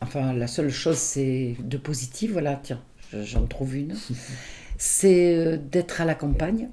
enfin, 0.00 0.32
la 0.32 0.46
seule 0.46 0.70
chose 0.70 0.98
c'est 0.98 1.56
de 1.58 1.76
positif, 1.76 2.32
voilà, 2.32 2.60
tiens, 2.62 2.80
j'en 3.12 3.46
trouve 3.46 3.76
une, 3.76 3.94
c'est 4.78 5.58
d'être 5.58 6.00
à 6.00 6.04
la 6.04 6.14
campagne 6.14 6.68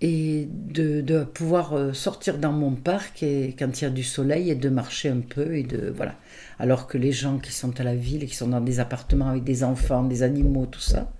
et 0.00 0.48
de, 0.50 1.00
de, 1.00 1.24
pouvoir 1.24 1.94
sortir 1.94 2.38
dans 2.38 2.52
mon 2.52 2.72
parc 2.72 3.22
et, 3.24 3.56
quand 3.58 3.80
il 3.80 3.84
y 3.84 3.86
a 3.86 3.90
du 3.90 4.04
soleil 4.04 4.50
et 4.50 4.54
de 4.54 4.68
marcher 4.68 5.08
un 5.08 5.20
peu 5.20 5.56
et 5.56 5.64
de 5.64 5.92
voilà. 5.94 6.14
Alors 6.60 6.86
que 6.86 6.98
les 6.98 7.10
gens 7.10 7.38
qui 7.38 7.52
sont 7.52 7.80
à 7.80 7.82
la 7.82 7.96
ville 7.96 8.22
et 8.22 8.26
qui 8.26 8.36
sont 8.36 8.48
dans 8.48 8.60
des 8.60 8.78
appartements 8.80 9.28
avec 9.28 9.44
des 9.44 9.64
enfants, 9.64 10.04
des 10.04 10.22
animaux, 10.22 10.66
tout 10.66 10.80
ça, 10.80 11.10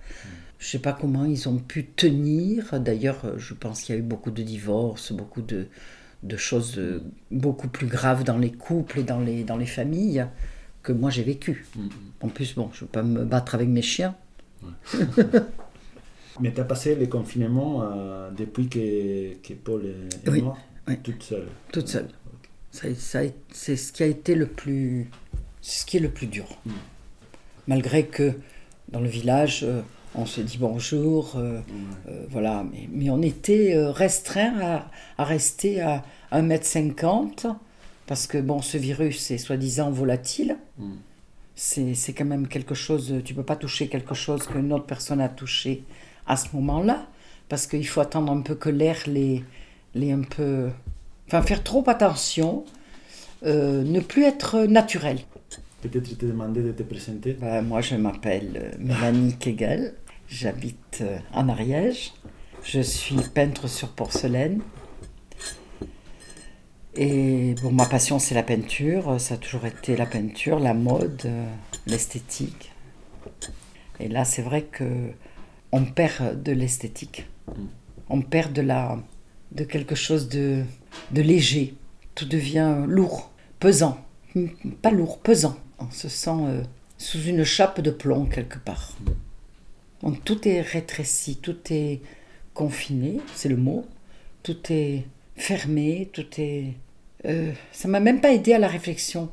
je 0.59 0.65
ne 0.65 0.69
sais 0.71 0.79
pas 0.79 0.93
comment 0.93 1.25
ils 1.25 1.47
ont 1.49 1.57
pu 1.57 1.85
tenir. 1.85 2.79
D'ailleurs, 2.79 3.37
je 3.37 3.53
pense 3.53 3.81
qu'il 3.81 3.95
y 3.95 3.97
a 3.97 4.01
eu 4.01 4.03
beaucoup 4.03 4.31
de 4.31 4.43
divorces, 4.43 5.13
beaucoup 5.13 5.41
de, 5.41 5.67
choses 6.35 6.77
euh, 6.77 7.01
beaucoup 7.31 7.69
plus 7.69 7.87
graves 7.87 8.23
dans 8.23 8.37
les 8.37 8.51
couples 8.51 8.99
et 8.99 9.03
dans 9.03 9.19
les, 9.19 9.43
dans 9.43 9.57
les 9.57 9.65
familles 9.65 10.25
que 10.83 10.91
moi 10.91 11.09
j'ai 11.09 11.23
vécu. 11.23 11.65
Mm-hmm. 11.77 11.89
En 12.21 12.27
plus, 12.27 12.55
bon, 12.55 12.69
je 12.73 12.77
ne 12.77 12.81
veux 12.81 12.91
pas 12.91 13.03
me 13.03 13.23
battre 13.23 13.55
avec 13.55 13.69
mes 13.69 13.81
chiens. 13.81 14.15
Mais 16.39 16.53
tu 16.53 16.61
as 16.61 16.65
passé 16.65 16.95
les 16.95 17.09
confinements 17.09 17.83
euh, 17.83 18.29
depuis 18.31 18.67
que, 18.67 19.35
que, 19.35 19.53
Paul 19.53 19.85
est, 20.25 20.41
mort? 20.41 20.57
toute 21.03 21.23
seule? 21.23 21.47
Toute 21.71 21.87
seule. 21.87 22.07
c'est 22.71 23.75
ce 23.75 23.91
qui 23.91 24.03
a 24.03 24.05
été 24.05 24.35
le 24.35 24.47
plus 24.47 25.09
ce 25.61 25.85
qui 25.85 25.97
est 25.97 25.99
le 25.99 26.09
plus 26.09 26.27
dur. 26.27 26.47
Mm. 26.65 26.71
Malgré 27.67 28.05
que 28.05 28.33
dans 28.89 29.01
le 29.01 29.09
village, 29.09 29.63
euh, 29.63 29.81
on 30.15 30.25
se 30.25 30.41
dit 30.41 30.57
bonjour, 30.57 31.35
euh, 31.35 31.59
euh, 32.07 32.25
voilà, 32.29 32.65
mais, 32.71 32.89
mais, 32.91 33.09
on 33.09 33.21
était 33.21 33.73
restreint 33.75 34.59
à, 34.59 34.91
à, 35.17 35.23
rester 35.23 35.81
à 35.81 36.03
1m50, 36.31 37.55
parce 38.07 38.27
que 38.27 38.37
bon, 38.37 38.61
ce 38.61 38.77
virus 38.77 39.31
est 39.31 39.37
soi-disant 39.37 39.91
volatile. 39.91 40.57
Mm. 40.77 40.93
C'est 41.55 42.13
quand 42.13 42.25
même 42.25 42.47
quelque 42.47 42.73
chose, 42.73 43.15
tu 43.25 43.33
peux 43.33 43.43
pas 43.43 43.57
toucher 43.57 43.89
quelque 43.89 44.15
chose 44.15 44.47
qu'une 44.47 44.71
autre 44.71 44.85
personne 44.85 45.19
a 45.19 45.27
touché 45.27 45.83
à 46.25 46.37
ce 46.37 46.47
moment-là, 46.53 47.07
parce 47.49 47.67
qu'il 47.67 47.85
faut 47.85 47.99
attendre 47.99 48.31
un 48.31 48.41
peu 48.41 48.55
que 48.55 48.69
l'air 48.69 48.97
les, 49.07 49.43
les 49.93 50.13
un 50.13 50.21
peu... 50.21 50.69
Enfin, 51.27 51.41
faire 51.41 51.61
trop 51.61 51.83
attention, 51.87 52.63
ne 53.43 53.99
plus 53.99 54.23
être 54.23 54.61
naturel. 54.61 55.19
Peut-être 55.81 56.09
je 56.09 56.15
te 56.15 56.25
demandais 56.25 56.61
de 56.61 56.73
te 56.73 56.83
présenter. 56.83 57.33
Bah, 57.33 57.61
moi, 57.61 57.79
je 57.79 57.95
m'appelle 57.95 58.51
euh, 58.61 58.75
Mélanie 58.79 59.37
Kegel. 59.37 59.93
J'habite 60.27 60.99
euh, 61.01 61.17
en 61.33 61.47
Ariège. 61.47 62.13
Je 62.63 62.81
suis 62.81 63.15
peintre 63.33 63.69
sur 63.69 63.87
porcelaine. 63.89 64.61
Et 66.95 67.55
bon, 67.63 67.71
ma 67.71 67.85
passion, 67.85 68.19
c'est 68.19 68.35
la 68.35 68.43
peinture. 68.43 69.21
Ça 69.21 69.35
a 69.35 69.37
toujours 69.37 69.65
été 69.65 69.95
la 69.95 70.05
peinture, 70.05 70.59
la 70.59 70.73
mode, 70.73 71.21
euh, 71.23 71.45
l'esthétique. 71.87 72.73
Et 74.01 74.09
là, 74.09 74.25
c'est 74.25 74.41
vrai 74.41 74.63
que 74.63 75.11
on 75.71 75.85
perd 75.85 76.43
de 76.43 76.51
l'esthétique. 76.51 77.25
Mm. 77.47 77.51
On 78.09 78.21
perd 78.21 78.51
de 78.51 78.61
la, 78.61 78.99
de 79.53 79.63
quelque 79.63 79.95
chose 79.95 80.27
de, 80.27 80.63
de 81.11 81.21
léger. 81.21 81.75
Tout 82.15 82.25
devient 82.25 82.83
lourd, 82.85 83.31
pesant. 83.61 83.97
Pas 84.81 84.91
lourd, 84.91 85.19
pesant 85.19 85.55
on 85.79 85.91
se 85.91 86.09
sent 86.09 86.29
euh, 86.31 86.63
sous 86.97 87.21
une 87.23 87.43
chape 87.43 87.81
de 87.81 87.91
plomb 87.91 88.25
quelque 88.25 88.59
part. 88.59 88.93
Donc 90.01 90.23
tout 90.23 90.47
est 90.47 90.61
rétréci, 90.61 91.37
tout 91.37 91.57
est 91.71 92.01
confiné, 92.53 93.19
c'est 93.35 93.49
le 93.49 93.57
mot. 93.57 93.85
Tout 94.43 94.71
est 94.71 95.05
fermé, 95.35 96.09
tout 96.13 96.27
est... 96.37 96.73
Euh, 97.25 97.51
ça 97.71 97.87
m'a 97.87 97.99
même 97.99 98.21
pas 98.21 98.31
aidé 98.31 98.53
à 98.53 98.59
la 98.59 98.67
réflexion. 98.67 99.29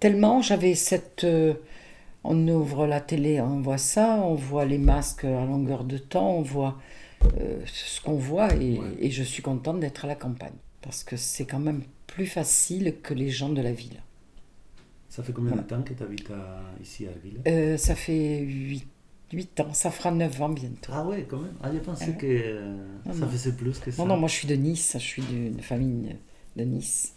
Tellement 0.00 0.42
j'avais 0.42 0.74
cette... 0.74 1.24
Euh, 1.24 1.54
on 2.26 2.48
ouvre 2.48 2.86
la 2.86 3.00
télé, 3.00 3.40
on 3.42 3.60
voit 3.60 3.76
ça, 3.76 4.16
on 4.22 4.34
voit 4.34 4.64
les 4.64 4.78
masques 4.78 5.24
à 5.24 5.44
longueur 5.44 5.84
de 5.84 5.98
temps, 5.98 6.36
on 6.36 6.42
voit 6.42 6.78
ce 7.66 8.00
qu'on 8.00 8.16
voit 8.16 8.54
et, 8.54 8.80
et 8.98 9.10
je 9.10 9.22
suis 9.22 9.42
contente 9.42 9.80
d'être 9.80 10.06
à 10.06 10.08
la 10.08 10.14
campagne. 10.14 10.56
Parce 10.80 11.04
que 11.04 11.16
c'est 11.16 11.44
quand 11.44 11.58
même 11.58 11.82
plus 12.06 12.26
facile 12.26 12.96
que 13.02 13.12
les 13.12 13.28
gens 13.28 13.50
de 13.50 13.60
la 13.60 13.72
ville. 13.72 14.00
Ça 15.14 15.22
fait 15.22 15.32
combien 15.32 15.54
de 15.54 15.60
temps 15.62 15.80
que 15.82 15.94
tu 15.94 16.02
habites 16.02 16.32
ici 16.82 17.06
à 17.06 17.10
Arville? 17.10 17.38
Euh, 17.46 17.76
Ça 17.76 17.94
fait 17.94 18.40
8, 18.40 18.84
8, 19.32 19.60
ans, 19.60 19.72
ça 19.72 19.92
fera 19.92 20.10
9 20.10 20.42
ans 20.42 20.48
bientôt. 20.48 20.90
Ah 20.92 21.06
ouais, 21.06 21.24
quand 21.30 21.38
même 21.38 21.52
Ah, 21.62 21.70
j'ai 21.72 21.78
pensé 21.78 22.14
que 22.18 22.26
euh, 22.26 22.74
ça 23.12 23.24
faisait 23.28 23.52
plus 23.52 23.78
que 23.78 23.92
ça. 23.92 24.02
Non, 24.02 24.08
non, 24.08 24.16
moi 24.16 24.28
je 24.28 24.34
suis 24.34 24.48
de 24.48 24.56
Nice, 24.56 24.90
je 24.94 24.98
suis 24.98 25.22
d'une 25.22 25.60
famille 25.60 26.16
de 26.56 26.64
Nice. 26.64 27.14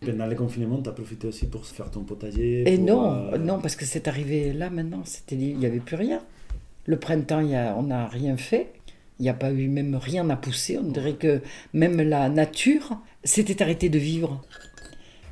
Pendant 0.00 0.26
le 0.26 0.34
confinement, 0.36 0.80
tu 0.80 0.88
as 0.88 0.92
profité 0.92 1.26
aussi 1.26 1.46
pour 1.48 1.66
faire 1.66 1.90
ton 1.90 2.02
potager 2.04 2.66
Et 2.66 2.78
non, 2.78 3.12
euh, 3.12 3.36
non, 3.36 3.60
parce 3.60 3.76
que 3.76 3.84
c'est 3.84 4.08
arrivé 4.08 4.54
là 4.54 4.70
maintenant, 4.70 5.02
c'était 5.04 5.36
il 5.36 5.58
n'y 5.58 5.66
avait 5.66 5.80
plus 5.80 5.96
rien. 5.96 6.22
Le 6.86 6.98
printemps, 6.98 7.40
y 7.42 7.54
a, 7.54 7.76
on 7.76 7.82
n'a 7.82 8.08
rien 8.08 8.38
fait. 8.38 8.72
Il 9.18 9.24
n'y 9.24 9.28
a 9.28 9.34
pas 9.34 9.52
eu 9.52 9.68
même 9.68 9.96
rien 9.96 10.30
à 10.30 10.36
pousser. 10.36 10.78
On 10.78 10.90
dirait 10.92 11.16
que 11.16 11.42
même 11.74 12.00
la 12.00 12.30
nature 12.30 12.96
s'était 13.22 13.60
arrêtée 13.62 13.90
de 13.90 13.98
vivre. 13.98 14.42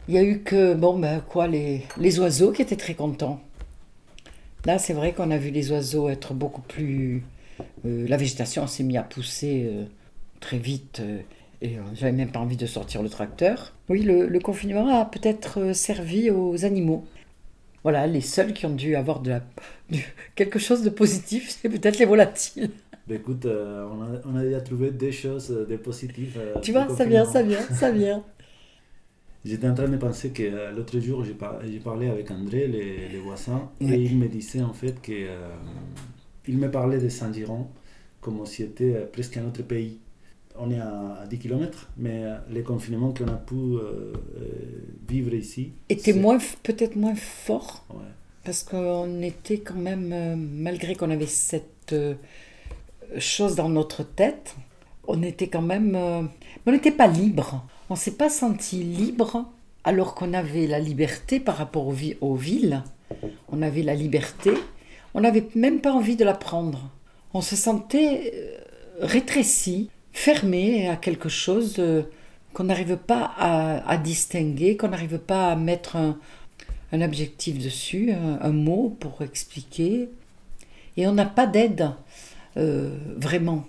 Il 0.08 0.14
y 0.14 0.18
a 0.18 0.22
eu 0.22 0.40
que, 0.40 0.75
bon, 0.75 0.98
ben 0.98 1.20
quoi, 1.20 1.48
les, 1.48 1.82
les 1.98 2.20
oiseaux 2.20 2.52
qui 2.52 2.62
étaient 2.62 2.76
très 2.76 2.94
contents. 2.94 3.40
Là, 4.64 4.78
c'est 4.78 4.92
vrai 4.92 5.12
qu'on 5.12 5.30
a 5.30 5.36
vu 5.36 5.50
les 5.50 5.70
oiseaux 5.72 6.08
être 6.08 6.34
beaucoup 6.34 6.62
plus. 6.62 7.22
Euh, 7.84 8.06
la 8.08 8.16
végétation 8.16 8.66
s'est 8.66 8.82
mise 8.82 8.96
à 8.96 9.02
pousser 9.02 9.66
euh, 9.68 9.84
très 10.40 10.58
vite 10.58 11.00
euh, 11.00 11.18
et 11.62 11.76
j'avais 11.94 12.12
même 12.12 12.30
pas 12.30 12.40
envie 12.40 12.56
de 12.56 12.66
sortir 12.66 13.02
le 13.02 13.08
tracteur. 13.08 13.75
Oui, 13.88 14.02
le, 14.02 14.26
le 14.26 14.40
confinement 14.40 15.00
a 15.00 15.04
peut-être 15.04 15.72
servi 15.72 16.30
aux 16.30 16.64
animaux. 16.64 17.04
Voilà, 17.82 18.06
les 18.06 18.20
seuls 18.20 18.52
qui 18.52 18.66
ont 18.66 18.75
dû 18.75 18.96
avoir 18.96 19.20
de 19.20 19.30
la, 19.30 19.40
quelque 20.34 20.58
chose 20.58 20.82
de 20.82 20.90
positif, 20.90 21.48
c'est 21.62 21.68
peut-être 21.68 21.98
les 21.98 22.04
volatiles. 22.04 22.70
Ben 23.06 23.18
écoute, 23.18 23.46
on, 23.46 24.02
a, 24.02 24.20
on, 24.26 24.36
a, 24.36 24.42
déjà 24.42 24.60
trouvé 24.60 24.90
des 24.90 25.12
choses, 25.12 25.56
des 25.68 25.78
positives. 25.78 26.40
tu 26.60 26.72
vois, 26.72 26.88
ça 26.88 27.04
vient, 27.04 27.25
ça 27.25 27.42
vient, 27.42 27.62
ça 27.72 27.90
vient. 27.92 28.25
J'étais 29.46 29.68
en 29.68 29.74
train 29.74 29.86
de 29.86 29.96
penser 29.96 30.30
que 30.30 30.42
euh, 30.42 30.72
l'autre 30.72 30.98
jour, 30.98 31.24
j'ai 31.24 31.34
parlé 31.78 32.08
avec 32.08 32.30
André, 32.32 32.66
les, 32.66 33.08
les 33.08 33.18
voisins, 33.20 33.70
et 33.80 33.94
il 33.94 34.18
me 34.18 34.26
disait 34.26 34.60
en 34.60 34.72
fait 34.72 35.00
que 35.00 35.12
euh, 35.12 35.48
il 36.48 36.58
me 36.58 36.68
parlait 36.68 36.98
de 36.98 37.08
Saint-Giron 37.08 37.68
comme 38.20 38.44
si 38.44 38.56
c'était 38.56 38.94
euh, 38.96 39.06
presque 39.06 39.36
un 39.36 39.46
autre 39.46 39.62
pays. 39.62 40.00
On 40.58 40.70
est 40.72 40.80
à, 40.80 41.24
10 41.30 41.38
km, 41.38 41.90
mais 41.96 42.24
les 42.50 42.62
confinements 42.62 43.12
qu'on 43.12 43.28
a 43.28 43.36
pu 43.36 43.76
vivre 45.06 45.34
ici 45.34 45.72
étaient 45.90 46.14
moins, 46.14 46.38
peut-être 46.62 46.96
moins 46.96 47.14
forts. 47.14 47.84
Parce 48.42 48.62
qu'on 48.62 49.20
était 49.20 49.58
quand 49.58 49.74
même, 49.74 50.38
malgré 50.38 50.94
qu'on 50.94 51.10
avait 51.10 51.26
cette 51.26 51.94
chose 53.18 53.54
dans 53.54 53.68
notre 53.68 54.02
tête, 54.02 54.56
on 55.08 55.22
était 55.22 55.48
quand 55.48 55.62
même. 55.62 55.96
on 56.66 56.72
n'était 56.72 56.90
pas 56.90 57.06
libre 57.06 57.64
on 57.88 57.96
s'est 57.96 58.16
pas 58.16 58.28
senti 58.28 58.82
libre 58.82 59.46
alors 59.84 60.14
qu'on 60.14 60.34
avait 60.34 60.66
la 60.66 60.80
liberté 60.80 61.38
par 61.38 61.56
rapport 61.56 61.86
aux, 61.86 62.34
villes. 62.34 62.82
On 63.48 63.62
avait 63.62 63.82
la 63.82 63.94
liberté. 63.94 64.50
On 65.14 65.20
n'avait 65.20 65.46
même 65.54 65.80
pas 65.80 65.92
envie 65.92 66.16
de 66.16 66.25
la 66.25 66.34
prendre. 66.34 66.90
On 67.32 67.40
se 67.40 67.54
sentait 67.54 68.32
euh, 68.34 68.58
rétréci, 69.00 69.90
fermé 70.12 70.88
à 70.88 70.96
quelque 70.96 71.28
chose 71.28 71.76
euh, 71.78 72.02
qu'on 72.52 72.64
n'arrive 72.64 72.96
pas 72.96 73.32
à, 73.38 73.96
distinguer, 73.98 74.76
qu'on 74.76 74.88
n'arrive 74.88 75.18
pas 75.18 75.52
à 75.52 75.56
mettre 75.56 75.96
un, 75.96 76.16
objectif 77.02 77.62
dessus, 77.62 78.10
un, 78.12 78.52
mot 78.52 78.96
pour 78.98 79.22
expliquer. 79.22 80.08
Et 80.96 81.06
on 81.06 81.12
n'a 81.12 81.26
pas 81.26 81.46
d'aide, 81.46 81.90
euh, 82.56 82.96
vraiment. 83.16 83.66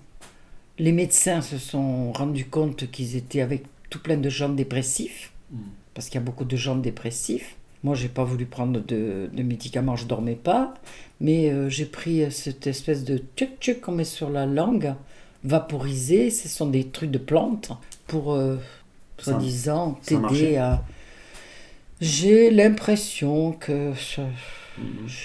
Les 0.79 0.91
médecins 0.91 1.41
se 1.41 1.57
sont 1.57 2.11
rendus 2.11 2.45
compte 2.45 2.89
qu'ils 2.91 3.15
étaient 3.15 3.41
avec 3.41 3.63
tout 3.89 3.99
plein 3.99 4.17
de 4.17 4.29
gens 4.29 4.49
dépressifs, 4.49 5.31
hmm. 5.51 5.57
parce 5.93 6.07
qu'il 6.07 6.15
y 6.15 6.23
a 6.23 6.25
beaucoup 6.25 6.45
de 6.45 6.55
gens 6.55 6.75
dépressifs. 6.75 7.55
Moi, 7.83 7.95
j'ai 7.95 8.09
pas 8.09 8.23
voulu 8.23 8.45
prendre 8.45 8.79
de, 8.79 9.29
médicaments, 9.35 9.95
je 9.95 10.05
dormais 10.05 10.35
pas, 10.35 10.73
mais 11.21 11.49
euh, 11.49 11.69
j'ai 11.69 11.85
pris 11.85 12.29
cette 12.31 12.67
espèce 12.67 13.03
de 13.03 13.21
tchuc 13.35 13.59
tchuc 13.59 13.81
qu'on 13.81 13.91
met 13.91 14.03
sur 14.03 14.29
la 14.29 14.45
langue, 14.45 14.93
vaporisés, 15.43 16.29
ce 16.29 16.49
sont 16.49 16.67
des 16.67 16.85
trucs 16.85 17.11
de 17.11 17.17
plantes 17.17 17.71
pour, 18.07 18.33
euh, 18.33 18.57
soi-disant, 19.19 19.99
t'aider 20.03 20.57
à... 20.57 20.83
J'ai 22.01 22.51
l'impression 22.51 23.53
que... 23.53 23.93
j'ai 23.95 24.23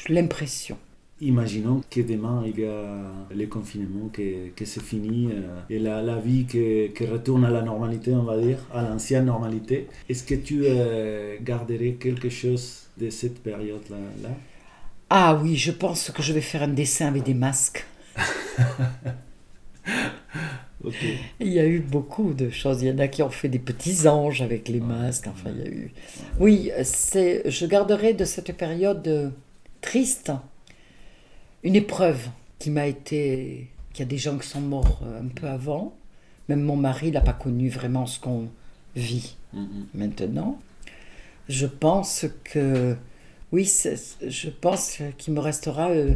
L'impression. 0.09 0.79
Imaginons 1.25 1.83
que 1.89 2.01
demain 2.01 2.43
il 2.45 2.61
y 2.61 2.65
a 2.67 3.13
le 3.33 3.47
confinement, 3.47 4.09
que, 4.13 4.49
que 4.49 4.65
c'est 4.65 4.83
fini 4.83 5.29
euh, 5.31 5.61
et 5.71 5.79
la, 5.79 6.03
la 6.03 6.19
vie 6.19 6.45
qui 6.47 6.91
qui 6.97 7.07
retourne 7.07 7.45
à 7.45 7.51
la 7.51 7.63
normalité, 7.63 8.13
on 8.13 8.25
va 8.25 8.37
dire, 8.39 8.59
à 8.75 8.83
l'ancienne 8.83 9.27
normalité. 9.27 9.87
Est-ce 10.09 10.25
que 10.25 10.35
tu 10.35 10.63
euh, 10.65 11.37
garderais 11.41 11.93
quelque 11.93 12.29
chose 12.29 12.89
de 12.99 13.09
cette 13.09 13.41
période-là 13.43 13.99
là? 14.23 14.31
Ah 15.11 15.39
oui, 15.41 15.57
je 15.57 15.71
pense 15.71 16.11
que 16.11 16.23
je 16.23 16.33
vais 16.33 16.41
faire 16.41 16.63
un 16.65 16.69
dessin 16.69 17.07
avec 17.07 17.23
des 17.23 17.35
masques. 17.35 17.87
Il 21.41 21.49
y 21.49 21.61
a 21.61 21.67
eu 21.67 21.81
beaucoup 21.81 22.35
de 22.35 22.51
choses. 22.51 22.83
Il 22.83 22.89
y 22.89 22.91
en 22.91 22.99
a 22.99 23.09
qui 23.09 23.23
ont 23.23 23.31
fait 23.31 23.49
des 23.49 23.59
petits 23.59 24.09
anges 24.09 24.43
avec 24.43 24.69
les 24.69 24.81
masques. 24.81 25.29
Enfin, 25.29 25.51
il 25.55 25.61
y 25.61 25.67
a 25.67 25.71
eu. 25.71 25.93
Oui, 26.41 26.71
c'est. 26.83 27.49
Je 27.49 27.67
garderai 27.67 28.15
de 28.15 28.25
cette 28.25 28.57
période 28.57 29.07
euh, 29.07 29.31
triste 29.81 30.33
une 31.63 31.77
épreuve 31.77 32.29
qui 32.59 32.71
m'a 32.71 32.87
été. 32.87 33.69
Il 33.95 33.99
y 33.99 34.03
a 34.03 34.07
des 34.07 34.19
gens 34.19 34.39
qui 34.39 34.49
sont 34.49 34.61
morts 34.61 35.01
euh, 35.05 35.21
un 35.21 35.29
peu 35.29 35.47
avant. 35.49 35.95
Même 36.49 36.63
mon 36.63 36.77
mari 36.77 37.11
n'a 37.11 37.21
pas 37.21 37.33
connu 37.35 37.69
vraiment 37.69 38.07
ce 38.07 38.19
qu'on 38.19 38.49
vit 38.97 39.37
Mhm. 39.53 39.87
maintenant. 39.95 40.59
Je 41.49 41.67
pense 41.67 42.27
que. 42.45 42.97
Oui, 43.53 43.71
je 44.27 44.49
pense 44.49 44.99
qu'il 45.19 45.35
me 45.35 45.41
restera 45.41 45.91
euh, 45.91 46.15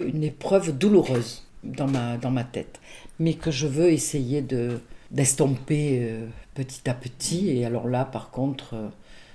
une 0.00 0.24
épreuve 0.24 0.76
douloureuse 0.76 1.44
dans 1.62 1.86
ma, 1.86 2.16
dans 2.16 2.32
ma 2.32 2.42
tête, 2.42 2.80
mais 3.20 3.34
que 3.34 3.52
je 3.52 3.68
veux 3.68 3.92
essayer 3.92 4.42
de 4.42 4.80
d'estomper 5.12 6.00
euh, 6.02 6.26
petit 6.54 6.90
à 6.90 6.94
petit. 6.94 7.50
Et 7.50 7.64
alors 7.64 7.86
là, 7.86 8.04
par 8.04 8.30
contre, 8.30 8.74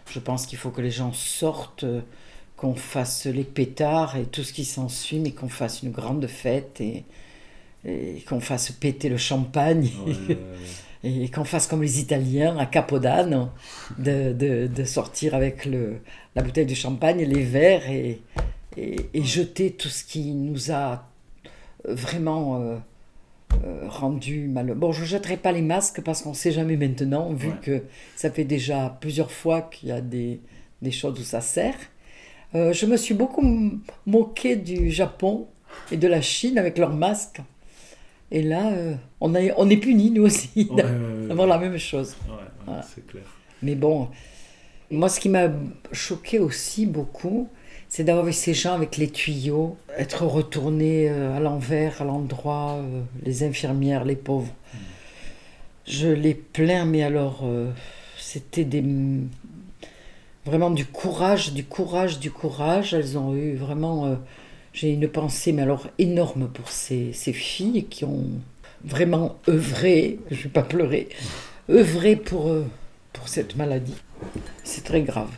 je 0.09 0.19
pense 0.19 0.45
qu'il 0.45 0.57
faut 0.57 0.71
que 0.71 0.81
les 0.81 0.91
gens 0.91 1.13
sortent, 1.13 1.85
qu'on 2.61 2.75
fasse 2.75 3.25
les 3.25 3.43
pétards 3.43 4.17
et 4.17 4.25
tout 4.25 4.43
ce 4.43 4.53
qui 4.53 4.65
s'ensuit, 4.65 5.17
mais 5.17 5.31
qu'on 5.31 5.49
fasse 5.49 5.81
une 5.81 5.89
grande 5.89 6.27
fête 6.27 6.79
et, 6.79 7.05
et 7.83 8.21
qu'on 8.29 8.39
fasse 8.39 8.71
péter 8.71 9.09
le 9.09 9.17
champagne. 9.17 9.89
Ouais, 10.05 10.13
ouais, 10.13 10.27
ouais. 10.29 11.11
Et 11.23 11.29
qu'on 11.29 11.43
fasse 11.43 11.65
comme 11.65 11.81
les 11.81 11.99
Italiens 11.99 12.55
à 12.59 12.67
Capodanno, 12.67 13.49
de, 13.97 14.33
de, 14.33 14.67
de 14.67 14.83
sortir 14.83 15.33
avec 15.33 15.65
le, 15.65 16.01
la 16.35 16.43
bouteille 16.43 16.67
de 16.67 16.75
champagne, 16.75 17.23
les 17.23 17.43
verres 17.43 17.89
et, 17.89 18.21
et, 18.77 19.07
et 19.11 19.23
jeter 19.23 19.71
tout 19.71 19.89
ce 19.89 20.03
qui 20.03 20.31
nous 20.35 20.71
a 20.71 21.09
vraiment 21.83 22.61
euh, 22.61 22.77
euh, 23.63 23.87
rendu 23.87 24.47
malheureux. 24.47 24.77
Bon, 24.77 24.91
je 24.91 25.01
ne 25.01 25.07
jetterai 25.07 25.37
pas 25.37 25.51
les 25.51 25.63
masques 25.63 26.01
parce 26.01 26.21
qu'on 26.21 26.29
ne 26.29 26.35
sait 26.35 26.51
jamais 26.51 26.77
maintenant, 26.77 27.33
vu 27.33 27.53
que 27.63 27.81
ça 28.15 28.29
fait 28.29 28.45
déjà 28.45 28.95
plusieurs 29.01 29.31
fois 29.31 29.63
qu'il 29.63 29.89
y 29.89 29.91
a 29.91 30.01
des, 30.01 30.39
des 30.83 30.91
choses 30.91 31.19
où 31.19 31.23
ça 31.23 31.41
sert. 31.41 31.73
Euh, 32.55 32.73
je 32.73 32.85
me 32.85 32.97
suis 32.97 33.13
beaucoup 33.13 33.43
moquée 34.05 34.55
du 34.55 34.91
Japon 34.91 35.47
et 35.91 35.97
de 35.97 36.07
la 36.07 36.21
Chine 36.21 36.57
avec 36.57 36.77
leurs 36.77 36.93
masques. 36.93 37.41
Et 38.31 38.41
là, 38.41 38.71
euh, 38.71 38.93
on, 39.19 39.35
a- 39.35 39.53
on 39.57 39.69
est 39.69 39.77
punis, 39.77 40.11
nous 40.11 40.23
aussi, 40.23 40.49
Ouais, 40.71 40.83
ouais, 40.83 40.89
ouais. 40.89 41.27
d'avoir 41.27 41.47
la 41.47 41.57
même 41.57 41.77
chose. 41.77 42.15
Voilà. 42.65 42.81
c'est 42.83 43.05
clair. 43.07 43.23
Mais 43.61 43.75
bon, 43.75 44.09
moi, 44.89 45.07
ce 45.09 45.19
qui 45.19 45.29
m'a 45.29 45.49
choqué 45.91 46.39
aussi 46.39 46.85
beaucoup, 46.85 47.47
c'est 47.89 48.03
d'avoir 48.03 48.25
vu 48.25 48.33
ces 48.33 48.53
gens 48.53 48.73
avec 48.73 48.97
les 48.97 49.09
tuyaux 49.09 49.77
être 49.97 50.25
retournés 50.25 51.09
euh, 51.09 51.35
à 51.35 51.39
l'envers, 51.39 52.01
à 52.01 52.05
l'endroit, 52.05 52.81
les 53.23 53.43
infirmières, 53.43 54.03
les 54.05 54.15
pauvres. 54.15 54.53
Je 55.87 56.07
les 56.07 56.33
plains, 56.35 56.85
mais 56.85 57.03
alors, 57.03 57.41
euh, 57.43 57.69
c'était 58.17 58.63
des. 58.65 58.83
Vraiment 60.45 60.71
du 60.71 60.85
courage, 60.85 61.53
du 61.53 61.63
courage, 61.63 62.19
du 62.19 62.31
courage. 62.31 62.93
Elles 62.93 63.17
ont 63.17 63.35
eu 63.35 63.55
vraiment. 63.55 64.05
euh, 64.07 64.15
J'ai 64.73 64.91
une 64.91 65.07
pensée, 65.07 65.51
mais 65.51 65.61
alors 65.63 65.87
énorme 65.97 66.47
pour 66.47 66.69
ces, 66.69 67.13
ces 67.13 67.33
filles 67.33 67.85
qui 67.89 68.05
ont 68.05 68.25
vraiment 68.83 69.37
œuvré, 69.47 70.19
je 70.31 70.37
ne 70.37 70.43
vais 70.43 70.49
pas 70.49 70.63
pleurer, 70.63 71.09
œuvré 71.69 72.15
pour, 72.15 72.47
euh, 72.49 72.65
pour 73.13 73.27
cette 73.27 73.55
maladie. 73.55 73.97
C'est 74.63 74.83
très 74.83 75.01
grave. 75.01 75.29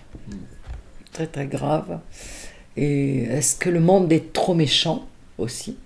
Très 1.11 1.27
très 1.27 1.47
grave. 1.47 1.99
Et 2.77 3.23
est-ce 3.23 3.55
que 3.55 3.69
le 3.69 3.79
monde 3.79 4.11
est 4.13 4.33
trop 4.33 4.53
méchant 4.53 5.07
aussi? 5.37 5.77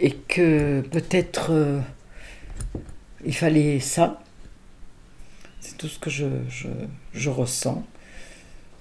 Et 0.00 0.12
que 0.12 0.80
peut-être 0.80 1.48
euh, 1.50 1.80
il 3.24 3.34
fallait 3.34 3.78
ça? 3.80 4.22
C'est 5.60 5.76
tout 5.76 5.88
ce 5.88 5.98
que 5.98 6.10
je, 6.10 6.26
je, 6.48 6.68
je 7.12 7.30
ressens. 7.30 7.84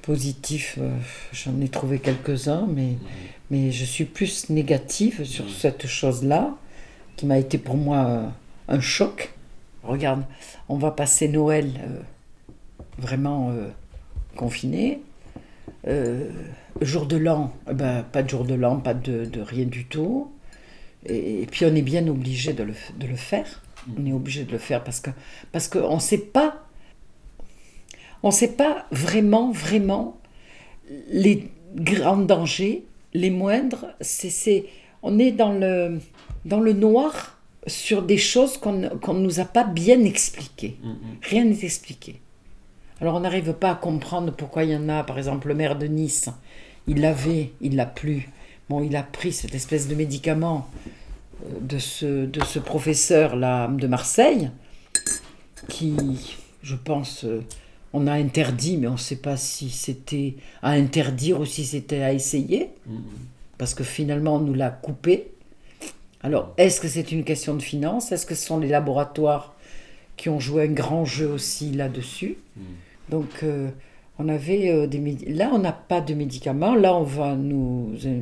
Positif, 0.02 0.78
euh, 0.80 0.98
j'en 1.34 1.60
ai 1.62 1.68
trouvé 1.68 2.00
quelques-uns, 2.00 2.68
mais, 2.68 2.94
mais 3.52 3.72
je 3.72 3.84
suis 3.86 4.06
plus 4.06 4.50
négative 4.50 5.24
sur 5.26 5.50
cette 5.50 5.86
chose-là, 5.88 6.56
qui 7.16 7.26
m'a 7.26 7.38
été 7.38 7.58
pour 7.58 7.76
moi 7.76 8.08
euh, 8.08 8.28
un 8.70 8.80
choc. 8.80 9.34
Regarde, 9.84 10.24
on 10.68 10.78
va 10.78 10.92
passer 10.92 11.28
Noël 11.28 11.72
euh, 11.82 12.00
vraiment 12.98 13.54
confiné. 14.36 15.02
Jour 16.82 17.06
de 17.06 17.18
l'an, 17.18 17.54
eh 17.70 17.74
ben, 17.74 18.04
pas 18.04 18.24
de 18.24 18.30
jour 18.30 18.46
de 18.46 18.54
l'an, 18.54 18.78
pas 18.78 18.94
de, 18.94 19.26
de 19.26 19.42
rien 19.42 19.66
du 19.66 19.86
tout. 19.86 20.32
Et, 21.06 21.42
et 21.42 21.46
puis 21.46 21.66
on 21.66 21.76
est 21.76 21.82
bien 21.82 22.08
obligé 22.08 22.54
de 22.54 22.64
le, 22.64 22.74
de 22.98 23.08
le 23.08 23.16
faire. 23.16 23.62
On 23.98 24.06
est 24.06 24.14
obligé 24.14 24.44
de 24.44 24.52
le 24.52 24.58
faire 24.58 24.84
parce 24.84 25.00
que 25.00 25.10
parce 25.52 25.68
qu'on 25.68 25.96
ne 25.96 26.02
sait 26.02 26.18
pas, 26.18 26.66
on 28.24 28.32
sait 28.32 28.54
pas 28.54 28.86
vraiment 28.92 29.52
vraiment 29.52 30.18
les 31.10 31.50
grands 31.76 32.18
dangers, 32.18 32.86
les 33.14 33.30
moindres. 33.30 33.88
C'est 34.02 34.66
on 35.04 35.20
est 35.20 35.32
dans 35.32 35.52
le 35.52 36.00
dans 36.46 36.60
le 36.60 36.74
noir 36.74 37.40
sur 37.68 38.02
des 38.02 38.18
choses 38.18 38.58
qu'on 38.58 38.74
ne 38.74 39.20
nous 39.20 39.40
a 39.40 39.46
pas 39.46 39.64
bien 39.64 40.04
expliquées. 40.04 40.78
Mhm. 40.82 40.96
Rien 41.22 41.46
n'est 41.46 41.64
expliqué. 41.64 42.22
Alors 43.02 43.16
on 43.16 43.22
n'arrive 43.22 43.54
pas 43.54 43.72
à 43.72 43.76
comprendre 43.76 44.34
pourquoi 44.34 44.64
il 44.64 44.72
y 44.72 44.76
en 44.76 44.90
a, 44.90 45.04
par 45.04 45.18
exemple 45.18 45.48
le 45.48 45.56
maire 45.56 45.78
de 45.78 45.88
Nice, 45.88 46.30
il 46.88 47.02
l'avait, 47.02 47.52
il 47.62 47.76
l'a 47.76 47.86
plus. 47.86 48.30
Bon, 48.70 48.84
il 48.84 48.96
a 48.96 49.04
pris 49.04 49.32
cette 49.32 49.56
espèce 49.56 49.88
de 49.88 49.96
médicament 49.96 50.68
euh, 51.44 51.60
de 51.62 51.80
ce, 51.80 52.26
de 52.26 52.44
ce 52.44 52.60
professeur-là 52.60 53.68
de 53.68 53.88
Marseille, 53.88 54.52
qui, 55.68 55.96
je 56.62 56.76
pense, 56.76 57.24
euh, 57.24 57.42
on 57.94 58.08
a 58.08 58.14
interdit, 58.14 58.78
mais 58.78 58.88
on 58.88 58.94
ne 58.94 58.98
sait 58.98 59.16
pas 59.18 59.38
si 59.38 59.70
c'était 59.70 60.36
à 60.62 60.72
interdire 60.72 61.40
ou 61.40 61.46
si 61.46 61.66
c'était 61.66 62.02
à 62.02 62.14
essayer, 62.14 62.70
Mhm. 62.86 63.02
parce 63.58 63.74
que 63.74 63.84
finalement 63.84 64.36
on 64.36 64.40
nous 64.40 64.54
l'a 64.54 64.70
coupé. 64.70 65.32
Alors, 66.22 66.54
est-ce 66.58 66.82
que 66.82 66.88
c'est 66.88 67.12
une 67.12 67.24
question 67.24 67.56
de 67.56 67.62
finance? 67.62 68.12
Est-ce 68.12 68.26
que 68.26 68.36
ce 68.36 68.46
sont 68.46 68.60
les 68.60 68.68
laboratoires 68.68 69.56
qui 70.18 70.28
ont 70.30 70.40
joué 70.40 70.64
un 70.64 70.72
grand 70.72 71.06
jeu 71.06 71.28
aussi 71.28 71.72
là-dessus? 71.72 72.38
Mhm. 72.58 72.64
Donc, 73.10 73.30
euh, 73.44 73.70
on 74.20 74.28
avait 74.28 74.70
euh, 74.70 74.86
des 74.86 75.00
Là, 75.28 75.50
on 75.54 75.60
n'a 75.60 75.72
pas 75.72 76.02
de 76.02 76.14
médicaments. 76.14 76.76
Là, 76.76 76.94
on 76.94 77.04
va 77.04 77.36
nous 77.36 77.94
euh, 78.06 78.20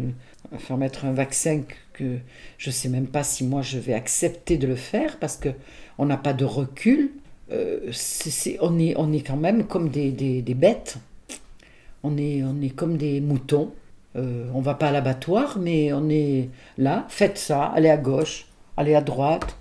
faire 0.59 0.77
mettre 0.77 1.05
un 1.05 1.11
vaccin 1.11 1.61
que, 1.61 1.73
que 1.93 2.17
je 2.59 2.69
ne 2.69 2.73
sais 2.73 2.87
même 2.89 3.07
pas 3.07 3.23
si 3.23 3.43
moi 3.43 3.63
je 3.63 3.79
vais 3.79 3.93
accepter 3.93 4.57
de 4.57 4.67
le 4.67 4.75
faire 4.75 5.17
parce 5.19 5.35
que 5.37 5.49
on 5.97 6.05
n'a 6.05 6.17
pas 6.17 6.33
de 6.33 6.45
recul. 6.45 7.09
Euh, 7.51 7.91
on, 8.61 8.79
est, 8.79 8.93
on 8.97 9.13
est 9.13 9.21
quand 9.21 9.37
même 9.37 9.65
comme 9.65 9.89
des, 9.89 10.11
des- 10.11 10.41
des 10.41 10.53
bêtes. 10.53 10.97
On 12.03 12.17
est, 12.17 12.43
on 12.43 12.61
est 12.61 12.69
comme 12.69 12.97
des 12.97 13.21
moutons. 13.21 13.73
Euh, 14.15 14.47
on 14.53 14.61
va 14.61 14.73
pas 14.73 14.87
à 14.87 14.91
l'abattoir, 14.91 15.57
mais 15.59 15.93
on 15.93 16.09
est 16.09 16.49
là. 16.77 17.05
Faites 17.09 17.37
ça, 17.37 17.65
allez 17.65 17.89
à 17.89 17.97
gauche, 17.97 18.47
allez 18.75 18.95
à 18.95 19.01
droite, 19.01 19.55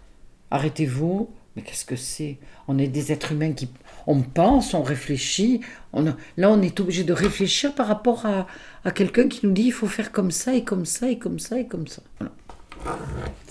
arrêtez-vous. 0.51 1.29
Mais 1.55 1.63
qu'est-ce 1.63 1.85
que 1.87 1.97
c'est? 1.97 2.37
On 2.69 2.79
est 2.79 2.89
des 2.89 3.13
êtres 3.13 3.33
humains 3.33 3.53
qui. 3.53 3.69
On 4.07 4.21
pense, 4.21 4.75
on 4.75 4.83
réfléchit. 4.83 5.61
On 5.93 6.07
a- 6.07 6.17
là, 6.37 6.51
on 6.51 6.61
est 6.63 6.79
obligé 6.81 7.03
de 7.05 7.13
réfléchir 7.13 7.75
par 7.75 7.87
rapport 7.89 8.27
à, 8.27 8.47
à 8.85 8.91
quelqu'un 8.91 9.29
qui 9.29 9.47
nous 9.47 9.53
dit 9.53 9.63
il 9.65 9.73
faut 9.73 9.87
faire 9.87 10.13
comme 10.13 10.31
ça 10.31 10.55
et 10.55 10.65
comme 10.65 10.85
ça 10.85 11.11
et 11.11 11.19
comme 11.19 11.39
ça 11.39 11.59
et 11.59 11.67
comme 11.67 11.87
ça. 11.87 12.03
Voilà. 12.19 12.33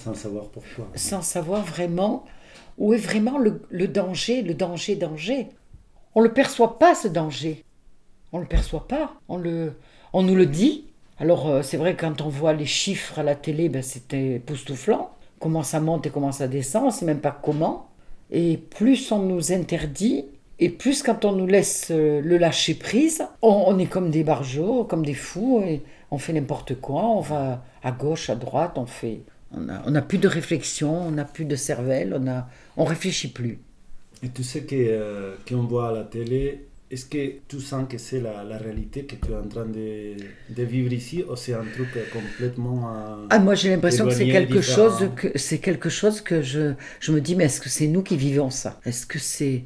Sans 0.04 0.14
savoir 0.14 0.46
pourquoi. 0.46 0.88
Sans 0.96 1.22
savoir 1.22 1.66
vraiment 1.66 2.26
où 2.78 2.94
est 2.94 2.98
vraiment 2.98 3.38
le, 3.38 3.88
danger, 3.88 4.42
le 4.42 4.54
danger, 4.54 4.96
danger? 4.96 5.48
On 6.14 6.22
ne 6.22 6.28
le 6.28 6.34
perçoit 6.34 6.80
pas, 6.80 6.96
ce 6.96 7.08
danger. 7.08 7.64
On 8.32 8.38
ne 8.38 8.44
le 8.44 8.48
perçoit 8.48 8.88
pas. 8.88 9.14
On, 9.28 9.38
le, 9.38 9.74
on 10.14 10.24
nous 10.24 10.36
le 10.36 10.46
dit. 10.46 10.86
Alors, 11.18 11.48
euh, 11.50 11.62
c'est 11.62 11.78
vrai, 11.78 11.96
quand 11.96 12.22
on 12.22 12.30
voit 12.30 12.54
les 12.54 12.66
chiffres 12.66 13.20
à 13.20 13.24
la 13.24 13.36
télé, 13.36 13.70
ben, 13.70 13.82
c'était 13.82 14.36
époustouflant. 14.36 15.12
Comment 15.40 15.64
ça 15.64 15.80
monte 15.80 16.08
et 16.08 16.10
comment 16.10 16.32
ça 16.32 16.48
descend, 16.48 16.84
on 16.84 16.88
ne 16.88 16.92
sait 16.92 17.06
même 17.06 17.20
pas 17.20 17.38
comment. 17.42 17.88
Et 18.32 18.58
plus 18.58 19.12
on 19.12 19.20
nous 19.20 19.52
interdit, 19.52 20.26
et 20.60 20.70
plus 20.70 21.04
quand 21.04 21.26
on 21.26 21.34
nous 21.34 21.46
laisse 21.46 21.90
euh, 21.92 22.22
le 22.22 22.38
lâcher 22.38 22.74
prise, 22.74 23.26
on, 23.42 23.66
on 23.68 23.78
est 23.78 23.86
comme 23.86 24.10
des 24.10 24.24
barjots, 24.24 24.86
comme 24.86 25.06
des 25.06 25.14
fous, 25.14 25.62
et 25.66 25.84
on 26.12 26.18
fait 26.18 26.34
n'importe 26.34 26.76
quoi. 26.76 27.04
On 27.04 27.20
va 27.20 27.64
à 27.84 27.92
gauche, 27.92 28.30
à 28.30 28.36
droite, 28.36 28.78
on 28.78 28.86
fait 28.86 29.22
On 29.56 29.62
n'a 29.62 29.84
on 29.86 29.96
a 29.96 30.02
plus 30.02 30.18
de 30.18 30.28
réflexion, 30.28 31.08
on 31.08 31.12
n'a 31.12 31.26
plus 31.26 31.46
de 31.46 31.56
cervelle, 31.56 32.16
on 32.20 32.28
a, 32.28 32.48
on 32.78 32.84
réfléchit 32.86 33.30
plus. 33.32 33.60
Et 34.24 34.30
que 34.30 34.42
euh, 34.74 35.36
qu'on 35.48 35.64
voit 35.64 35.90
à 35.90 35.92
la 35.94 36.04
télé, 36.04 36.66
est-ce 36.92 37.06
que 37.06 37.34
tu 37.48 37.60
sens 37.60 37.88
que 37.90 37.98
c'est 37.98 38.22
la, 38.22 38.44
la 38.44 38.58
réalité 38.58 39.06
que 39.06 39.16
tu 39.16 39.32
es 39.32 39.36
en 39.36 39.48
train 39.48 39.66
de, 39.66 40.16
de 40.50 40.64
vivre 40.64 40.94
ici 40.94 41.24
ou 41.30 41.36
c'est 41.36 41.54
un 41.54 41.66
truc 41.66 41.90
complètement 42.12 42.90
euh, 42.96 43.28
Ah, 43.30 43.40
moi 43.40 43.56
j'ai 43.56 43.70
l'impression 43.70 44.06
que 44.08 44.14
c'est 44.14 44.28
quelque 44.28 44.60
différent? 44.60 44.76
chose 44.90 45.12
que 45.16 45.38
c'est 45.38 45.60
quelque 45.60 45.90
chose 45.90 46.22
que 46.22 46.42
je, 46.42 46.74
je 47.00 47.12
me 47.12 47.22
dis 47.22 47.36
mais 47.36 47.46
est-ce 47.46 47.62
que 47.62 47.70
c'est 47.70 47.88
nous 47.88 48.04
qui 48.04 48.18
vivons 48.18 48.50
ça? 48.50 48.80
Est-ce 48.86 49.06
que 49.06 49.20
c'est 49.20 49.66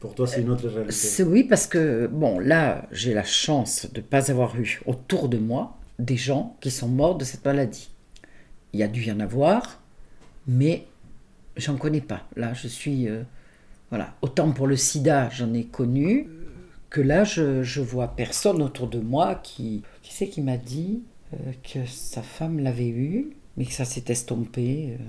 Pour 0.00 0.14
toi, 0.14 0.26
c'est 0.26 0.40
une 0.42 0.50
autre 0.50 0.68
réalité. 0.68 0.92
c'est 0.92 1.22
oui 1.22 1.44
parce 1.44 1.66
que 1.66 2.06
bon 2.06 2.38
là 2.38 2.86
j'ai 2.92 3.14
la 3.14 3.24
chance 3.24 3.86
de 3.92 4.00
ne 4.00 4.04
pas 4.06 4.30
avoir 4.30 4.56
eu 4.58 4.80
autour 4.86 5.28
de 5.28 5.38
moi 5.38 5.78
des 5.98 6.16
gens 6.16 6.56
qui 6.60 6.70
sont 6.70 6.88
morts 6.88 7.16
de 7.16 7.24
cette 7.24 7.44
maladie. 7.44 7.90
Il 8.76 8.80
y 8.80 8.82
a 8.82 8.88
dû 8.88 9.04
y 9.04 9.10
en 9.10 9.20
avoir, 9.20 9.80
mais 10.46 10.84
j'en 11.56 11.76
connais 11.76 12.02
pas. 12.02 12.24
Là 12.36 12.52
je 12.52 12.68
suis 12.68 13.08
euh, 13.08 13.22
voilà 13.88 14.12
autant 14.20 14.52
pour 14.52 14.66
le 14.66 14.76
SIDA 14.76 15.30
j'en 15.30 15.54
ai 15.54 15.64
connu 15.64 16.28
que 16.90 17.00
là 17.00 17.24
je, 17.24 17.80
vois 17.80 18.08
personne 18.08 18.60
autour 18.60 18.88
de 18.88 19.00
moi 19.00 19.36
qui 19.36 19.82
qui 20.02 20.12
c'est 20.12 20.28
qui 20.28 20.42
m'a 20.42 20.58
dit 20.58 21.00
euh, 21.32 21.52
que 21.62 21.86
sa 21.86 22.20
femme 22.20 22.58
l'avait 22.58 22.88
eu 22.88 23.30
mais 23.56 23.64
que 23.64 23.72
ça 23.72 23.86
s'est 23.86 24.04
estompé 24.08 24.90
euh, 24.90 25.02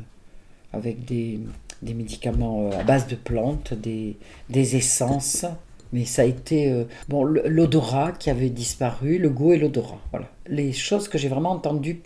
avec 0.71 1.03
des, 1.03 1.41
des 1.81 1.93
médicaments 1.93 2.69
à 2.71 2.85
base 2.85 3.07
de 3.07 3.15
plantes, 3.15 3.73
des, 3.73 4.15
des 4.49 4.77
essences. 4.77 5.45
Mais 5.91 6.05
ça 6.05 6.21
a 6.21 6.25
été 6.25 6.85
bon 7.07 7.23
l'odorat 7.23 8.11
qui 8.11 8.29
avait 8.29 8.49
disparu, 8.49 9.17
le 9.17 9.29
goût 9.29 9.53
et 9.53 9.57
l'odorat. 9.57 9.99
Voilà, 10.11 10.29
les 10.47 10.73
choses 10.73 11.07
que 11.07 11.17
j'ai 11.17 11.29
vraiment 11.29 11.51
entendues 11.51 12.01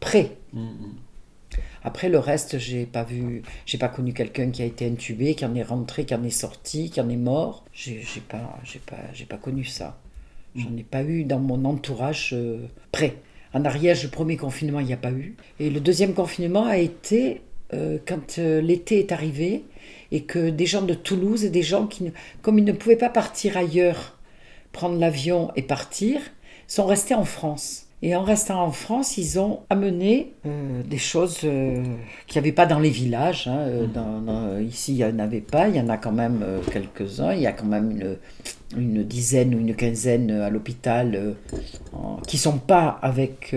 près. 0.00 0.36
Mm, 0.52 0.60
mm. 0.60 0.94
Après 1.84 2.08
le 2.08 2.18
reste, 2.18 2.58
j'ai 2.58 2.86
pas 2.86 3.04
vu, 3.04 3.42
j'ai 3.66 3.78
pas 3.78 3.88
connu 3.88 4.12
quelqu'un 4.14 4.50
qui 4.50 4.62
a 4.62 4.64
été 4.64 4.86
intubé, 4.86 5.34
qui 5.34 5.44
en 5.44 5.54
est 5.54 5.62
rentré, 5.62 6.04
qui 6.04 6.14
en 6.14 6.22
est 6.24 6.30
sorti, 6.30 6.90
qui 6.90 7.00
en 7.00 7.08
est 7.08 7.16
mort. 7.16 7.64
J'ai 7.72 8.00
j'ai 8.02 8.20
pas, 8.20 8.58
j'ai 8.64 8.78
pas, 8.78 8.96
j'ai 9.12 9.24
pas 9.26 9.36
connu 9.36 9.64
ça. 9.64 9.98
J'en 10.54 10.76
ai 10.76 10.82
pas 10.84 11.02
eu 11.02 11.24
dans 11.24 11.40
mon 11.40 11.64
entourage 11.64 12.30
euh, 12.34 12.66
près. 12.92 13.16
En 13.54 13.64
Ariège, 13.64 14.04
le 14.04 14.10
premier 14.10 14.36
confinement, 14.36 14.80
il 14.80 14.86
n'y 14.86 14.92
a 14.92 14.96
pas 14.98 15.12
eu. 15.12 15.36
Et 15.60 15.70
le 15.70 15.80
deuxième 15.80 16.14
confinement 16.14 16.66
a 16.66 16.78
été 16.78 17.42
euh, 17.74 17.98
quand 18.06 18.38
euh, 18.38 18.60
l'été 18.60 18.98
est 19.00 19.12
arrivé 19.12 19.64
et 20.10 20.24
que 20.24 20.50
des 20.50 20.66
gens 20.66 20.82
de 20.82 20.94
Toulouse 20.94 21.44
et 21.44 21.50
des 21.50 21.62
gens 21.62 21.86
qui, 21.86 22.04
ne- 22.04 22.10
comme 22.42 22.58
ils 22.58 22.64
ne 22.64 22.72
pouvaient 22.72 22.96
pas 22.96 23.08
partir 23.08 23.56
ailleurs, 23.56 24.18
prendre 24.72 24.98
l'avion 24.98 25.50
et 25.56 25.62
partir, 25.62 26.20
sont 26.68 26.86
restés 26.86 27.14
en 27.14 27.24
France. 27.24 27.81
Et 28.04 28.16
en 28.16 28.24
restant 28.24 28.60
en 28.64 28.72
France, 28.72 29.16
ils 29.16 29.38
ont 29.38 29.60
amené 29.70 30.32
euh, 30.44 30.82
des 30.82 30.98
choses 30.98 31.38
euh, 31.44 31.82
qu'il 32.26 32.34
n'y 32.40 32.46
avait 32.48 32.52
pas 32.52 32.66
dans 32.66 32.80
les 32.80 32.90
villages. 32.90 33.46
hein, 33.46 33.58
euh, 33.58 33.86
dans- 33.86 34.20
dans- 34.20 34.58
ici, 34.58 34.92
il 34.92 34.96
n'y 34.96 35.04
en 35.04 35.18
avait 35.20 35.40
pas. 35.40 35.68
Il 35.68 35.76
y 35.76 35.80
en 35.80 35.88
a 35.88 35.96
quand 35.98 36.10
même 36.10 36.40
euh, 36.42 36.58
quelques-uns. 36.72 37.32
Il 37.32 37.40
y 37.42 37.46
a 37.46 37.52
quand 37.52 37.66
même 37.66 37.92
une, 37.92 38.16
une 38.76 39.02
dizaine 39.04 39.54
ou 39.54 39.60
une 39.60 39.76
quinzaine 39.76 40.30
à 40.32 40.50
l'hôpital 40.50 41.36
qui 42.26 42.38
sont 42.38 42.58
pas 42.58 42.98
avec 43.02 43.54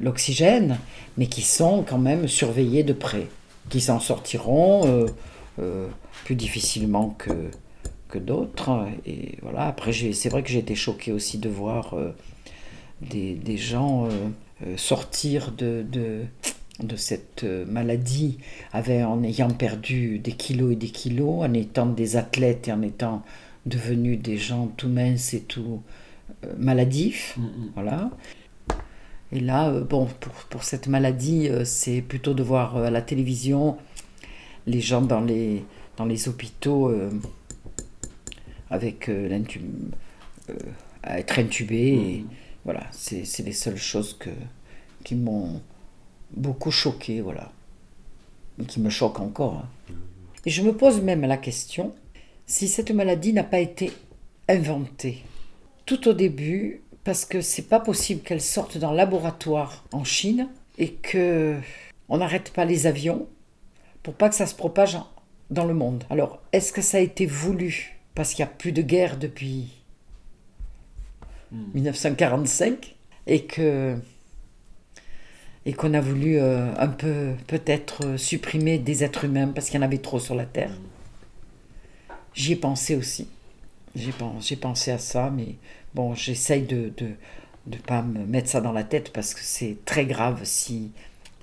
l'oxygène, 0.00 0.78
mais 1.16 1.26
qui 1.26 1.42
sont 1.42 1.84
quand 1.88 1.98
même 1.98 2.28
surveillés 2.28 2.82
de 2.84 2.92
près, 2.92 3.26
qui 3.70 3.80
s'en 3.80 3.98
sortiront 3.98 5.06
plus 6.24 6.34
difficilement 6.34 7.14
que, 7.18 7.30
que 8.08 8.18
d'autres. 8.18 8.86
Et 9.06 9.38
voilà, 9.42 9.62
après, 9.66 9.92
c'est 10.12 10.28
vrai 10.28 10.42
que 10.42 10.50
j'ai 10.50 10.58
été 10.58 10.74
choquée 10.74 11.12
aussi 11.12 11.38
de 11.38 11.48
voir 11.48 11.94
des, 13.02 13.34
des 13.34 13.56
gens 13.56 14.06
euh, 14.06 14.10
euh, 14.66 14.76
sortir 14.76 15.52
de, 15.52 15.84
de, 15.90 16.22
de 16.82 16.96
cette 16.96 17.44
euh, 17.44 17.64
maladie 17.66 18.38
avec, 18.72 19.04
en 19.04 19.22
ayant 19.22 19.50
perdu 19.50 20.18
des 20.18 20.32
kilos 20.32 20.72
et 20.72 20.76
des 20.76 20.88
kilos, 20.88 21.44
en 21.44 21.52
étant 21.54 21.86
des 21.86 22.16
athlètes 22.16 22.68
et 22.68 22.72
en 22.72 22.82
étant 22.82 23.22
devenus 23.66 24.20
des 24.20 24.38
gens 24.38 24.68
tout 24.76 24.88
minces 24.88 25.34
et 25.34 25.40
tout 25.40 25.82
maladifs. 26.56 27.36
Mm, 27.36 27.42
mm. 27.42 27.70
Voilà. 27.74 28.10
Et 29.30 29.40
là, 29.40 29.78
bon, 29.80 30.06
pour, 30.20 30.32
pour 30.32 30.64
cette 30.64 30.88
maladie, 30.88 31.50
c'est 31.64 32.00
plutôt 32.00 32.32
de 32.32 32.42
voir 32.42 32.78
à 32.78 32.90
la 32.90 33.02
télévision 33.02 33.76
les 34.66 34.80
gens 34.80 35.02
dans 35.02 35.20
les, 35.20 35.64
dans 35.98 36.04
les 36.04 36.28
hôpitaux 36.28 36.88
euh, 36.88 37.10
avec 38.70 39.08
euh, 39.08 39.28
euh, 40.50 40.54
à 41.02 41.18
être 41.18 41.38
intubés. 41.38 41.76
Et 41.76 42.24
voilà, 42.68 42.86
c'est 42.90 43.42
les 43.46 43.54
seules 43.54 43.78
choses 43.78 44.12
que, 44.12 44.28
qui 45.02 45.14
m'ont 45.14 45.62
beaucoup 46.32 46.70
choqué, 46.70 47.22
voilà. 47.22 47.50
Et 48.60 48.66
qui 48.66 48.78
me 48.80 48.90
choquent 48.90 49.20
encore. 49.20 49.54
hein. 49.54 49.94
Et 50.44 50.50
je 50.50 50.60
me 50.60 50.76
pose 50.76 51.00
même 51.00 51.22
la 51.22 51.38
question 51.38 51.94
si 52.44 52.68
cette 52.68 52.90
maladie 52.90 53.32
n'a 53.32 53.42
pas 53.42 53.60
été 53.60 53.90
inventée 54.50 55.24
tout 55.86 56.08
au 56.08 56.12
début, 56.12 56.82
parce 57.04 57.24
que 57.24 57.40
c'est 57.40 57.70
pas 57.70 57.80
possible 57.80 58.20
qu'elle 58.20 58.42
sorte 58.42 58.76
d'un 58.76 58.92
laboratoire 58.92 59.86
en 59.92 60.04
Chine 60.04 60.50
et 60.76 60.92
que 60.92 61.56
on 62.10 62.18
n'arrête 62.18 62.52
pas 62.52 62.66
les 62.66 62.86
avions 62.86 63.28
pour 64.02 64.12
pas 64.12 64.28
que 64.28 64.34
ça 64.34 64.44
se 64.44 64.54
propage 64.54 64.98
dans 65.48 65.64
le 65.64 65.72
monde. 65.72 66.04
Alors, 66.10 66.42
est-ce 66.52 66.74
que 66.74 66.82
ça 66.82 66.98
a 66.98 67.00
été 67.00 67.24
voulu 67.24 67.98
parce 68.14 68.34
qu'il 68.34 68.44
n'y 68.44 68.50
a 68.50 68.54
plus 68.54 68.72
de 68.72 68.82
guerre 68.82 69.16
depuis 69.16 69.77
1945 71.74 72.96
et 73.26 73.44
que 73.44 73.96
et 75.66 75.72
qu'on 75.74 75.92
a 75.94 76.00
voulu 76.00 76.38
euh, 76.38 76.72
un 76.78 76.88
peu 76.88 77.32
peut-être 77.46 78.06
euh, 78.06 78.16
supprimer 78.16 78.78
des 78.78 79.04
êtres 79.04 79.24
humains 79.24 79.48
parce 79.48 79.66
qu'il 79.68 79.76
y 79.76 79.82
en 79.82 79.86
avait 79.86 79.98
trop 79.98 80.18
sur 80.18 80.34
la 80.34 80.46
terre. 80.46 80.70
J'y 82.34 82.52
ai 82.52 82.56
pensé 82.56 82.94
aussi. 82.96 83.28
J'ai 83.94 84.12
pen- 84.12 84.40
j'ai 84.40 84.56
pensé 84.56 84.90
à 84.90 84.98
ça, 84.98 85.30
mais 85.30 85.56
bon, 85.94 86.14
j'essaye 86.14 86.62
de 86.62 86.92
de 86.96 87.10
de 87.66 87.76
pas 87.78 88.02
me 88.02 88.24
mettre 88.26 88.48
ça 88.48 88.60
dans 88.62 88.72
la 88.72 88.84
tête 88.84 89.12
parce 89.12 89.34
que 89.34 89.40
c'est 89.42 89.76
très 89.84 90.06
grave 90.06 90.40
si 90.44 90.90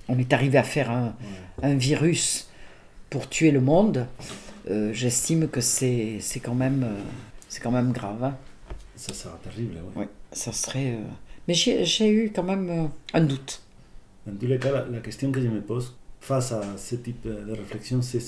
on 0.08 0.18
est 0.18 0.32
arrivé 0.32 0.58
à 0.58 0.64
faire 0.64 0.90
un, 0.90 1.14
un 1.62 1.74
virus 1.74 2.50
pour 3.10 3.28
tuer 3.28 3.50
le 3.52 3.60
monde. 3.60 4.06
euh, 4.70 4.92
J'estime 4.92 5.48
que 5.48 5.60
c'est 5.60 6.18
c'est 6.20 6.40
quand 6.40 6.54
même 6.54 6.86
c'est 7.48 7.60
quand 7.62 7.72
même 7.72 7.92
grave. 7.92 8.24
hein. 8.24 8.36
Ça 8.96 9.12
sera 9.14 9.38
terrible, 9.42 9.76
ouais. 9.94 10.02
Ouais, 10.02 10.08
ça 10.32 10.52
serait. 10.52 10.94
euh, 10.94 11.02
Mais 11.48 11.54
j'ai 11.84 12.08
eu 12.10 12.32
quand 12.34 12.42
même 12.42 12.68
euh, 12.70 12.86
un 13.14 13.20
doute. 13.22 13.62
Dans 14.26 14.34
tous 14.36 14.46
les 14.46 14.58
cas, 14.58 14.72
la, 14.72 14.86
la 14.86 14.98
question 15.00 15.30
que 15.30 15.40
je 15.40 15.48
me 15.48 15.60
pose 15.60 15.94
face 16.20 16.52
à 16.52 16.62
ce 16.76 16.96
type 16.96 17.26
de 17.26 17.52
réflexion, 17.52 18.02
c'est 18.02 18.20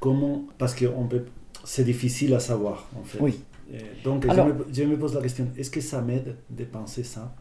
comment. 0.00 0.44
Parce 0.56 0.74
que 0.74 0.86
peut, 1.06 1.24
c'est 1.64 1.84
difficile 1.84 2.32
à 2.34 2.40
savoir, 2.40 2.88
en 2.98 3.02
fait. 3.04 3.18
Oui. 3.20 3.40
Et 3.72 3.78
donc, 4.04 4.24
Alors- 4.26 4.48
je, 4.48 4.52
me, 4.52 4.64
je 4.72 4.82
me 4.84 4.98
pose 4.98 5.14
la 5.14 5.22
question 5.22 5.48
est-ce 5.56 5.70
que 5.70 5.80
ça 5.80 6.00
m'aide 6.00 6.36
de 6.50 6.64
penser 6.64 7.02
ça? 7.02 7.34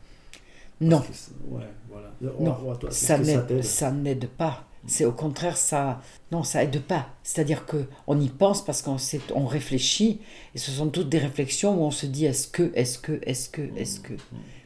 Non, 0.81 1.01
que 1.01 1.29
ouais, 1.47 1.61
voilà. 1.89 2.11
non, 2.39 2.71
à 2.71 2.75
toi, 2.75 2.89
ça 2.91 3.91
n'aide 3.91 4.27
pas. 4.27 4.67
C'est 4.85 5.05
au 5.05 5.13
contraire 5.13 5.55
ça. 5.55 6.01
Non, 6.31 6.43
ça 6.43 6.63
aide 6.63 6.81
pas. 6.81 7.09
C'est-à-dire 7.23 7.65
que 7.65 7.87
on 8.07 8.19
y 8.19 8.29
pense 8.29 8.63
parce 8.63 8.81
qu'on 8.81 8.97
on 9.33 9.45
réfléchit 9.45 10.19
et 10.55 10.57
ce 10.57 10.71
sont 10.71 10.89
toutes 10.89 11.09
des 11.09 11.19
réflexions 11.19 11.79
où 11.79 11.85
on 11.85 11.91
se 11.91 12.05
dit 12.05 12.25
est-ce 12.25 12.47
que, 12.47 12.71
est-ce 12.75 12.99
que, 12.99 13.21
est-ce 13.25 13.49
que, 13.49 13.61
est-ce 13.77 13.99
que? 13.99 14.13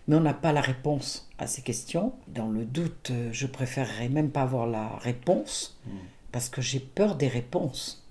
Mais 0.07 0.15
on 0.15 0.21
n'a 0.21 0.33
pas 0.33 0.53
la 0.53 0.61
réponse 0.61 1.29
à 1.37 1.47
ces 1.47 1.61
questions. 1.61 2.13
Dans 2.27 2.47
le 2.47 2.65
doute, 2.65 3.11
je 3.31 3.45
préférerais 3.45 4.09
même 4.09 4.29
pas 4.29 4.41
avoir 4.41 4.65
la 4.65 4.87
réponse 4.97 5.77
parce 6.31 6.49
que 6.49 6.61
j'ai 6.61 6.79
peur 6.79 7.15
des 7.15 7.27
réponses. 7.27 8.03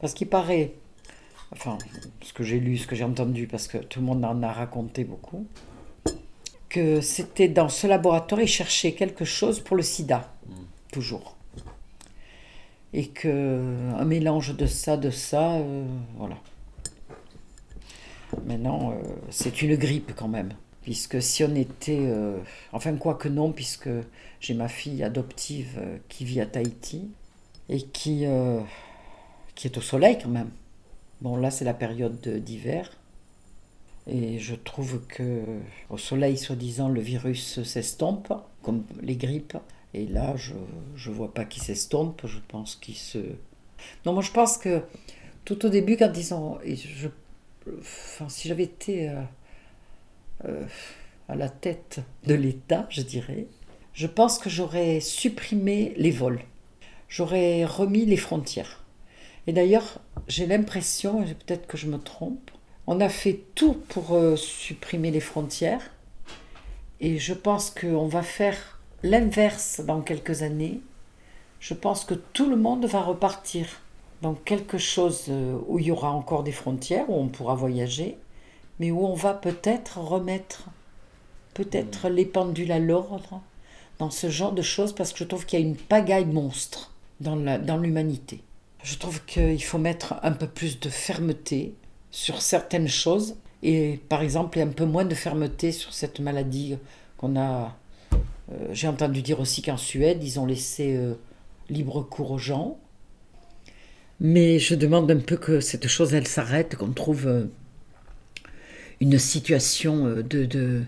Parce 0.00 0.14
qu'il 0.14 0.28
paraît, 0.28 0.72
enfin, 1.52 1.78
ce 2.22 2.32
que 2.32 2.42
j'ai 2.42 2.58
lu, 2.58 2.78
ce 2.78 2.86
que 2.86 2.96
j'ai 2.96 3.04
entendu, 3.04 3.46
parce 3.46 3.68
que 3.68 3.78
tout 3.78 4.00
le 4.00 4.06
monde 4.06 4.24
en 4.24 4.42
a 4.42 4.52
raconté 4.52 5.04
beaucoup, 5.04 5.46
que 6.68 7.00
c'était 7.00 7.48
dans 7.48 7.68
ce 7.68 7.86
laboratoire, 7.86 8.40
ils 8.40 8.48
cherchaient 8.48 8.92
quelque 8.92 9.24
chose 9.24 9.60
pour 9.60 9.76
le 9.76 9.82
sida, 9.82 10.32
toujours. 10.90 11.36
Et 12.92 13.08
que 13.08 13.92
un 13.96 14.04
mélange 14.04 14.56
de 14.56 14.66
ça, 14.66 14.96
de 14.96 15.10
ça, 15.10 15.52
euh, 15.54 15.86
voilà. 16.16 16.36
Maintenant, 18.46 18.92
euh, 18.92 19.02
c'est 19.30 19.62
une 19.62 19.76
grippe 19.76 20.12
quand 20.16 20.28
même. 20.28 20.52
Puisque 20.82 21.22
si 21.22 21.44
on 21.44 21.54
était. 21.54 21.98
euh, 22.00 22.38
enfin, 22.72 22.96
quoi 22.96 23.14
que 23.14 23.28
non, 23.28 23.52
puisque 23.52 23.90
j'ai 24.40 24.54
ma 24.54 24.68
fille 24.68 25.02
adoptive 25.04 25.80
qui 26.08 26.24
vit 26.24 26.40
à 26.40 26.46
Tahiti 26.46 27.10
et 27.68 27.82
qui, 27.82 28.24
est 28.24 29.76
au 29.76 29.80
soleil 29.80 30.18
quand 30.20 30.30
même. 30.30 30.50
Bon, 31.20 31.36
là, 31.36 31.50
c'est 31.50 31.64
la 31.64 31.74
période 31.74 32.20
de- 32.22 32.38
d'hiver. 32.38 32.90
Et 34.06 34.38
je 34.38 34.54
trouve 34.54 35.00
que 35.06 35.44
au 35.90 35.98
soleil, 35.98 36.36
soi-disant, 36.38 36.88
le 36.88 37.00
virus 37.00 37.62
s'estompe, 37.62 38.32
comme 38.62 38.84
les 39.02 39.16
grippes. 39.16 39.56
Et 39.94 40.06
là, 40.06 40.36
je 40.36 40.54
ne 40.54 41.14
vois 41.14 41.34
pas 41.34 41.44
qu'il 41.44 41.62
s'estompe, 41.62 42.22
je 42.26 42.38
pense 42.48 42.76
qu'il 42.76 42.96
se... 42.96 43.18
Non, 44.06 44.12
moi 44.12 44.22
je 44.22 44.30
pense 44.30 44.58
que 44.58 44.82
tout 45.44 45.64
au 45.66 45.68
début, 45.68 45.96
quand 45.96 46.12
ils 46.16 46.34
ont... 46.34 46.58
si 48.28 48.48
j'avais 48.48 48.64
été 48.64 49.08
euh, 49.08 49.22
euh, 50.44 50.64
à 51.28 51.34
la 51.34 51.48
tête 51.48 52.00
de 52.24 52.34
l'État, 52.34 52.86
je 52.90 53.02
dirais, 53.02 53.46
je 53.92 54.06
pense 54.06 54.38
que 54.38 54.48
j'aurais 54.48 55.00
supprimé 55.00 55.92
les 55.96 56.10
vols. 56.10 56.42
J'aurais 57.08 57.64
remis 57.64 58.06
les 58.06 58.16
frontières. 58.16 58.84
Et 59.46 59.52
d'ailleurs, 59.52 60.00
j'ai 60.28 60.46
l'impression, 60.46 61.24
et 61.24 61.34
peut-être 61.34 61.66
que 61.66 61.76
je 61.76 61.88
me 61.88 61.98
trompe, 61.98 62.50
on 62.86 63.00
a 63.00 63.08
fait 63.08 63.40
tout 63.54 63.74
pour 63.88 64.14
euh, 64.14 64.36
supprimer 64.36 65.10
les 65.10 65.20
frontières. 65.20 65.90
Et 67.00 67.18
je 67.18 67.34
pense 67.34 67.70
qu'on 67.70 68.06
va 68.06 68.22
faire 68.22 68.79
l'inverse 69.02 69.80
dans 69.84 70.00
quelques 70.00 70.42
années. 70.42 70.80
Je 71.58 71.74
pense 71.74 72.04
que 72.04 72.14
tout 72.14 72.48
le 72.48 72.56
monde 72.56 72.84
va 72.86 73.00
repartir 73.00 73.66
dans 74.22 74.34
quelque 74.34 74.78
chose 74.78 75.26
euh, 75.28 75.58
où 75.68 75.78
il 75.78 75.86
y 75.86 75.90
aura 75.90 76.10
encore 76.10 76.42
des 76.42 76.52
frontières, 76.52 77.08
où 77.08 77.14
on 77.14 77.28
pourra 77.28 77.54
voyager, 77.54 78.18
mais 78.78 78.90
où 78.90 79.04
on 79.04 79.14
va 79.14 79.34
peut-être 79.34 79.98
remettre 79.98 80.68
peut-être 81.54 82.08
les 82.08 82.24
pendules 82.24 82.72
à 82.72 82.78
l'ordre 82.78 83.42
dans 83.98 84.10
ce 84.10 84.30
genre 84.30 84.52
de 84.52 84.62
choses, 84.62 84.94
parce 84.94 85.12
que 85.12 85.18
je 85.18 85.24
trouve 85.24 85.44
qu'il 85.46 85.60
y 85.60 85.62
a 85.62 85.66
une 85.66 85.76
pagaille 85.76 86.26
monstre 86.26 86.92
dans 87.20 87.76
l'humanité. 87.76 88.42
Je 88.82 88.96
trouve 88.96 89.22
qu'il 89.26 89.62
faut 89.62 89.78
mettre 89.78 90.14
un 90.22 90.32
peu 90.32 90.46
plus 90.46 90.80
de 90.80 90.88
fermeté 90.88 91.74
sur 92.10 92.40
certaines 92.40 92.88
choses, 92.88 93.36
et 93.62 94.00
par 94.08 94.22
exemple, 94.22 94.58
un 94.58 94.68
peu 94.68 94.86
moins 94.86 95.04
de 95.04 95.14
fermeté 95.14 95.70
sur 95.72 95.92
cette 95.92 96.20
maladie 96.20 96.76
qu'on 97.18 97.38
a. 97.38 97.76
Euh, 98.52 98.68
j'ai 98.72 98.88
entendu 98.88 99.22
dire 99.22 99.40
aussi 99.40 99.62
qu'en 99.62 99.76
Suède, 99.76 100.22
ils 100.22 100.40
ont 100.40 100.46
laissé 100.46 100.96
euh, 100.96 101.14
libre 101.68 102.02
cours 102.02 102.32
aux 102.32 102.38
gens. 102.38 102.78
Mais 104.20 104.58
je 104.58 104.74
demande 104.74 105.10
un 105.10 105.18
peu 105.18 105.36
que 105.36 105.60
cette 105.60 105.88
chose, 105.88 106.12
elle 106.12 106.26
s'arrête, 106.26 106.76
qu'on 106.76 106.92
trouve 106.92 107.26
euh, 107.26 107.44
une 109.00 109.18
situation 109.18 110.16
de, 110.16 110.22
de, 110.22 110.82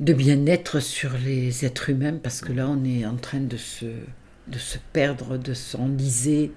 de 0.00 0.12
bien-être 0.12 0.80
sur 0.80 1.12
les 1.24 1.64
êtres 1.66 1.90
humains, 1.90 2.18
parce 2.22 2.40
que 2.40 2.52
là, 2.52 2.68
on 2.68 2.82
est 2.84 3.04
en 3.04 3.16
train 3.16 3.40
de 3.40 3.58
se, 3.58 3.84
de 4.48 4.58
se 4.58 4.78
perdre, 4.92 5.36
de 5.36 5.52
s'enliser. 5.52 6.52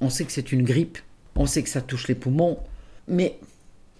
On 0.00 0.08
sait 0.08 0.24
que 0.24 0.32
c'est 0.32 0.50
une 0.52 0.62
grippe, 0.62 0.98
on 1.36 1.44
sait 1.44 1.62
que 1.62 1.68
ça 1.68 1.82
touche 1.82 2.08
les 2.08 2.14
poumons, 2.14 2.58
mais 3.06 3.38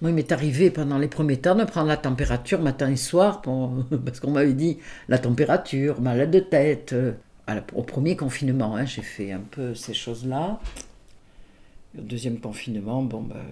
moi, 0.03 0.11
il 0.11 0.15
m'est 0.15 0.33
arrivé 0.33 0.73
pendant 0.73 0.99
les 0.99 1.07
premiers 1.07 1.41
temps 1.41 1.55
de 1.55 1.63
prendre 1.63 1.87
la 1.87 1.97
température 1.97 2.61
matin 2.61 2.91
et 2.91 2.97
soir, 2.97 3.41
parce 4.05 4.19
qu'on 4.19 4.33
m'avait 4.33 4.53
dit 4.53 4.79
la 5.09 5.19
température, 5.19 6.01
malade 6.01 6.33
de 6.33 6.41
tête. 6.41 6.93
Au 7.73 7.83
premier 7.83 8.17
confinement, 8.17 8.75
hein, 8.75 8.85
j'ai 8.85 9.03
fait 9.03 9.31
un 9.31 9.41
peu 9.41 9.77
ces 9.77 9.95
choses-là. 9.95 10.59
Le 11.95 12.03
deuxième 12.03 12.41
confinement, 12.41 13.03
bon, 13.03 13.23
ben, 13.23 13.45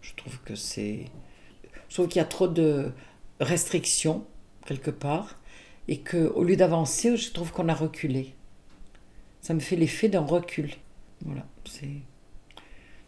je 0.00 0.14
trouve 0.14 0.38
que 0.44 0.54
c'est. 0.54 1.06
Je 1.88 2.02
qu'il 2.02 2.16
y 2.16 2.20
a 2.20 2.24
trop 2.24 2.46
de 2.46 2.92
restrictions, 3.40 4.24
quelque 4.66 4.92
part, 4.92 5.40
et 5.88 5.98
qu'au 5.98 6.44
lieu 6.44 6.54
d'avancer, 6.54 7.16
je 7.16 7.32
trouve 7.32 7.50
qu'on 7.50 7.68
a 7.68 7.74
reculé. 7.74 8.34
Ça 9.40 9.54
me 9.54 9.60
fait 9.60 9.76
l'effet 9.76 10.08
d'un 10.08 10.20
recul. 10.20 10.70
Voilà, 11.24 11.44
c'est. 11.64 12.02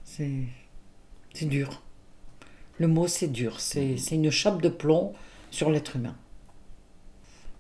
C'est. 0.03 0.43
C'est 1.33 1.47
dur. 1.47 1.83
Le 2.79 2.89
mot, 2.89 3.09
c'est 3.09 3.29
dur. 3.29 3.61
C'est 3.61 3.97
une 4.11 4.31
chape 4.31 4.61
de 4.63 4.69
plomb 4.69 5.15
sur 5.51 5.71
l'être 5.71 5.97
humain. 5.97 6.17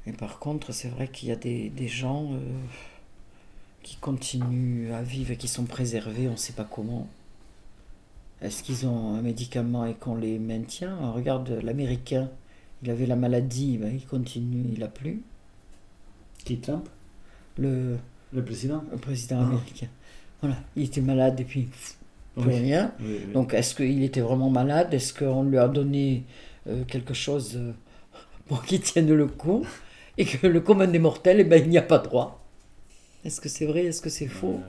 Et 0.06 0.12
par 0.12 0.38
contre, 0.38 0.72
c'est 0.72 0.88
vrai 0.88 1.08
qu'il 1.08 1.28
y 1.28 1.32
a 1.32 1.36
des, 1.36 1.70
des 1.70 1.88
gens. 1.88 2.32
Euh, 2.32 2.38
qui 3.86 3.94
continuent 3.98 4.92
à 4.92 5.00
vivre 5.00 5.30
et 5.30 5.36
qui 5.36 5.46
sont 5.46 5.64
préservés, 5.64 6.26
on 6.26 6.32
ne 6.32 6.36
sait 6.36 6.54
pas 6.54 6.64
comment. 6.64 7.06
Est-ce 8.42 8.64
qu'ils 8.64 8.84
ont 8.88 9.14
un 9.14 9.22
médicament 9.22 9.86
et 9.86 9.94
qu'on 9.94 10.16
les 10.16 10.40
maintient? 10.40 11.12
Regarde 11.12 11.60
l'Américain, 11.62 12.28
il 12.82 12.90
avait 12.90 13.06
la 13.06 13.14
maladie, 13.14 13.78
ben, 13.78 13.94
il 13.94 14.04
continue, 14.04 14.64
il 14.72 14.80
n'a 14.80 14.88
plus. 14.88 15.22
Qui 16.44 16.58
Trump? 16.58 16.88
Le, 17.58 17.96
le 18.32 18.44
président 18.44 18.82
Le 18.90 18.96
président 18.96 19.40
américain. 19.42 19.86
Voilà, 20.40 20.56
il 20.74 20.82
était 20.82 21.00
malade 21.00 21.38
et 21.38 21.44
puis 21.44 21.68
plus 22.40 22.50
rien. 22.50 22.92
Donc 23.32 23.54
est-ce 23.54 23.74
qu'il 23.74 24.02
était 24.02 24.20
vraiment 24.20 24.50
malade? 24.50 24.92
Est-ce 24.92 25.14
qu'on 25.14 25.42
lui 25.42 25.58
a 25.58 25.68
donné 25.68 26.24
euh, 26.68 26.84
quelque 26.84 27.14
chose 27.14 27.56
euh, 27.56 27.72
pour 28.46 28.64
qu'il 28.64 28.80
tienne 28.80 29.12
le 29.12 29.26
coup 29.26 29.66
Et 30.18 30.24
que 30.24 30.46
le 30.46 30.60
commun 30.60 30.86
des 30.86 30.98
mortels, 30.98 31.40
eh 31.40 31.44
ben, 31.44 31.62
il 31.62 31.68
n'y 31.68 31.78
a 31.78 31.82
pas 31.82 31.98
droit? 31.98 32.42
Est-ce 33.24 33.40
que 33.40 33.48
c'est 33.48 33.66
vrai? 33.66 33.86
Est-ce 33.86 34.02
que 34.02 34.10
c'est 34.10 34.26
faux? 34.26 34.60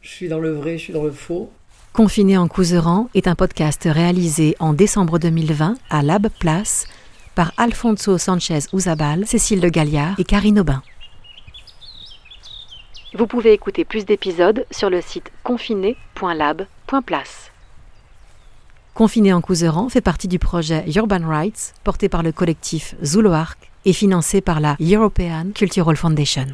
Je 0.00 0.08
suis 0.08 0.28
dans 0.28 0.38
le 0.38 0.52
vrai, 0.52 0.78
je 0.78 0.84
suis 0.84 0.92
dans 0.92 1.04
le 1.04 1.10
faux. 1.10 1.50
Confiné 1.92 2.36
en 2.36 2.46
Couseran 2.46 3.08
est 3.14 3.26
un 3.26 3.34
podcast 3.34 3.88
réalisé 3.90 4.54
en 4.60 4.72
décembre 4.72 5.18
2020 5.18 5.76
à 5.90 6.02
Lab 6.02 6.28
Place 6.38 6.86
par 7.34 7.52
Alfonso 7.56 8.18
Sanchez 8.18 8.60
Uzabal, 8.72 9.26
Cécile 9.26 9.60
de 9.60 9.68
Galliard 9.68 10.14
et 10.18 10.24
Karine 10.24 10.60
Aubin. 10.60 10.82
Vous 13.14 13.26
pouvez 13.26 13.52
écouter 13.52 13.84
plus 13.84 14.04
d'épisodes 14.04 14.66
sur 14.70 14.90
le 14.90 15.00
site 15.00 15.32
confiné.lab.place. 16.86 17.50
Confiné 18.94 19.32
en 19.32 19.40
Couseran 19.40 19.88
fait 19.88 20.00
partie 20.00 20.28
du 20.28 20.38
projet 20.38 20.84
Urban 20.94 21.28
Rights 21.28 21.74
porté 21.84 22.08
par 22.08 22.22
le 22.22 22.32
collectif 22.32 22.94
Zuluark 23.04 23.70
et 23.84 23.92
financé 23.92 24.40
par 24.40 24.60
la 24.60 24.76
European 24.80 25.50
Cultural 25.54 25.96
Foundation. 25.96 26.46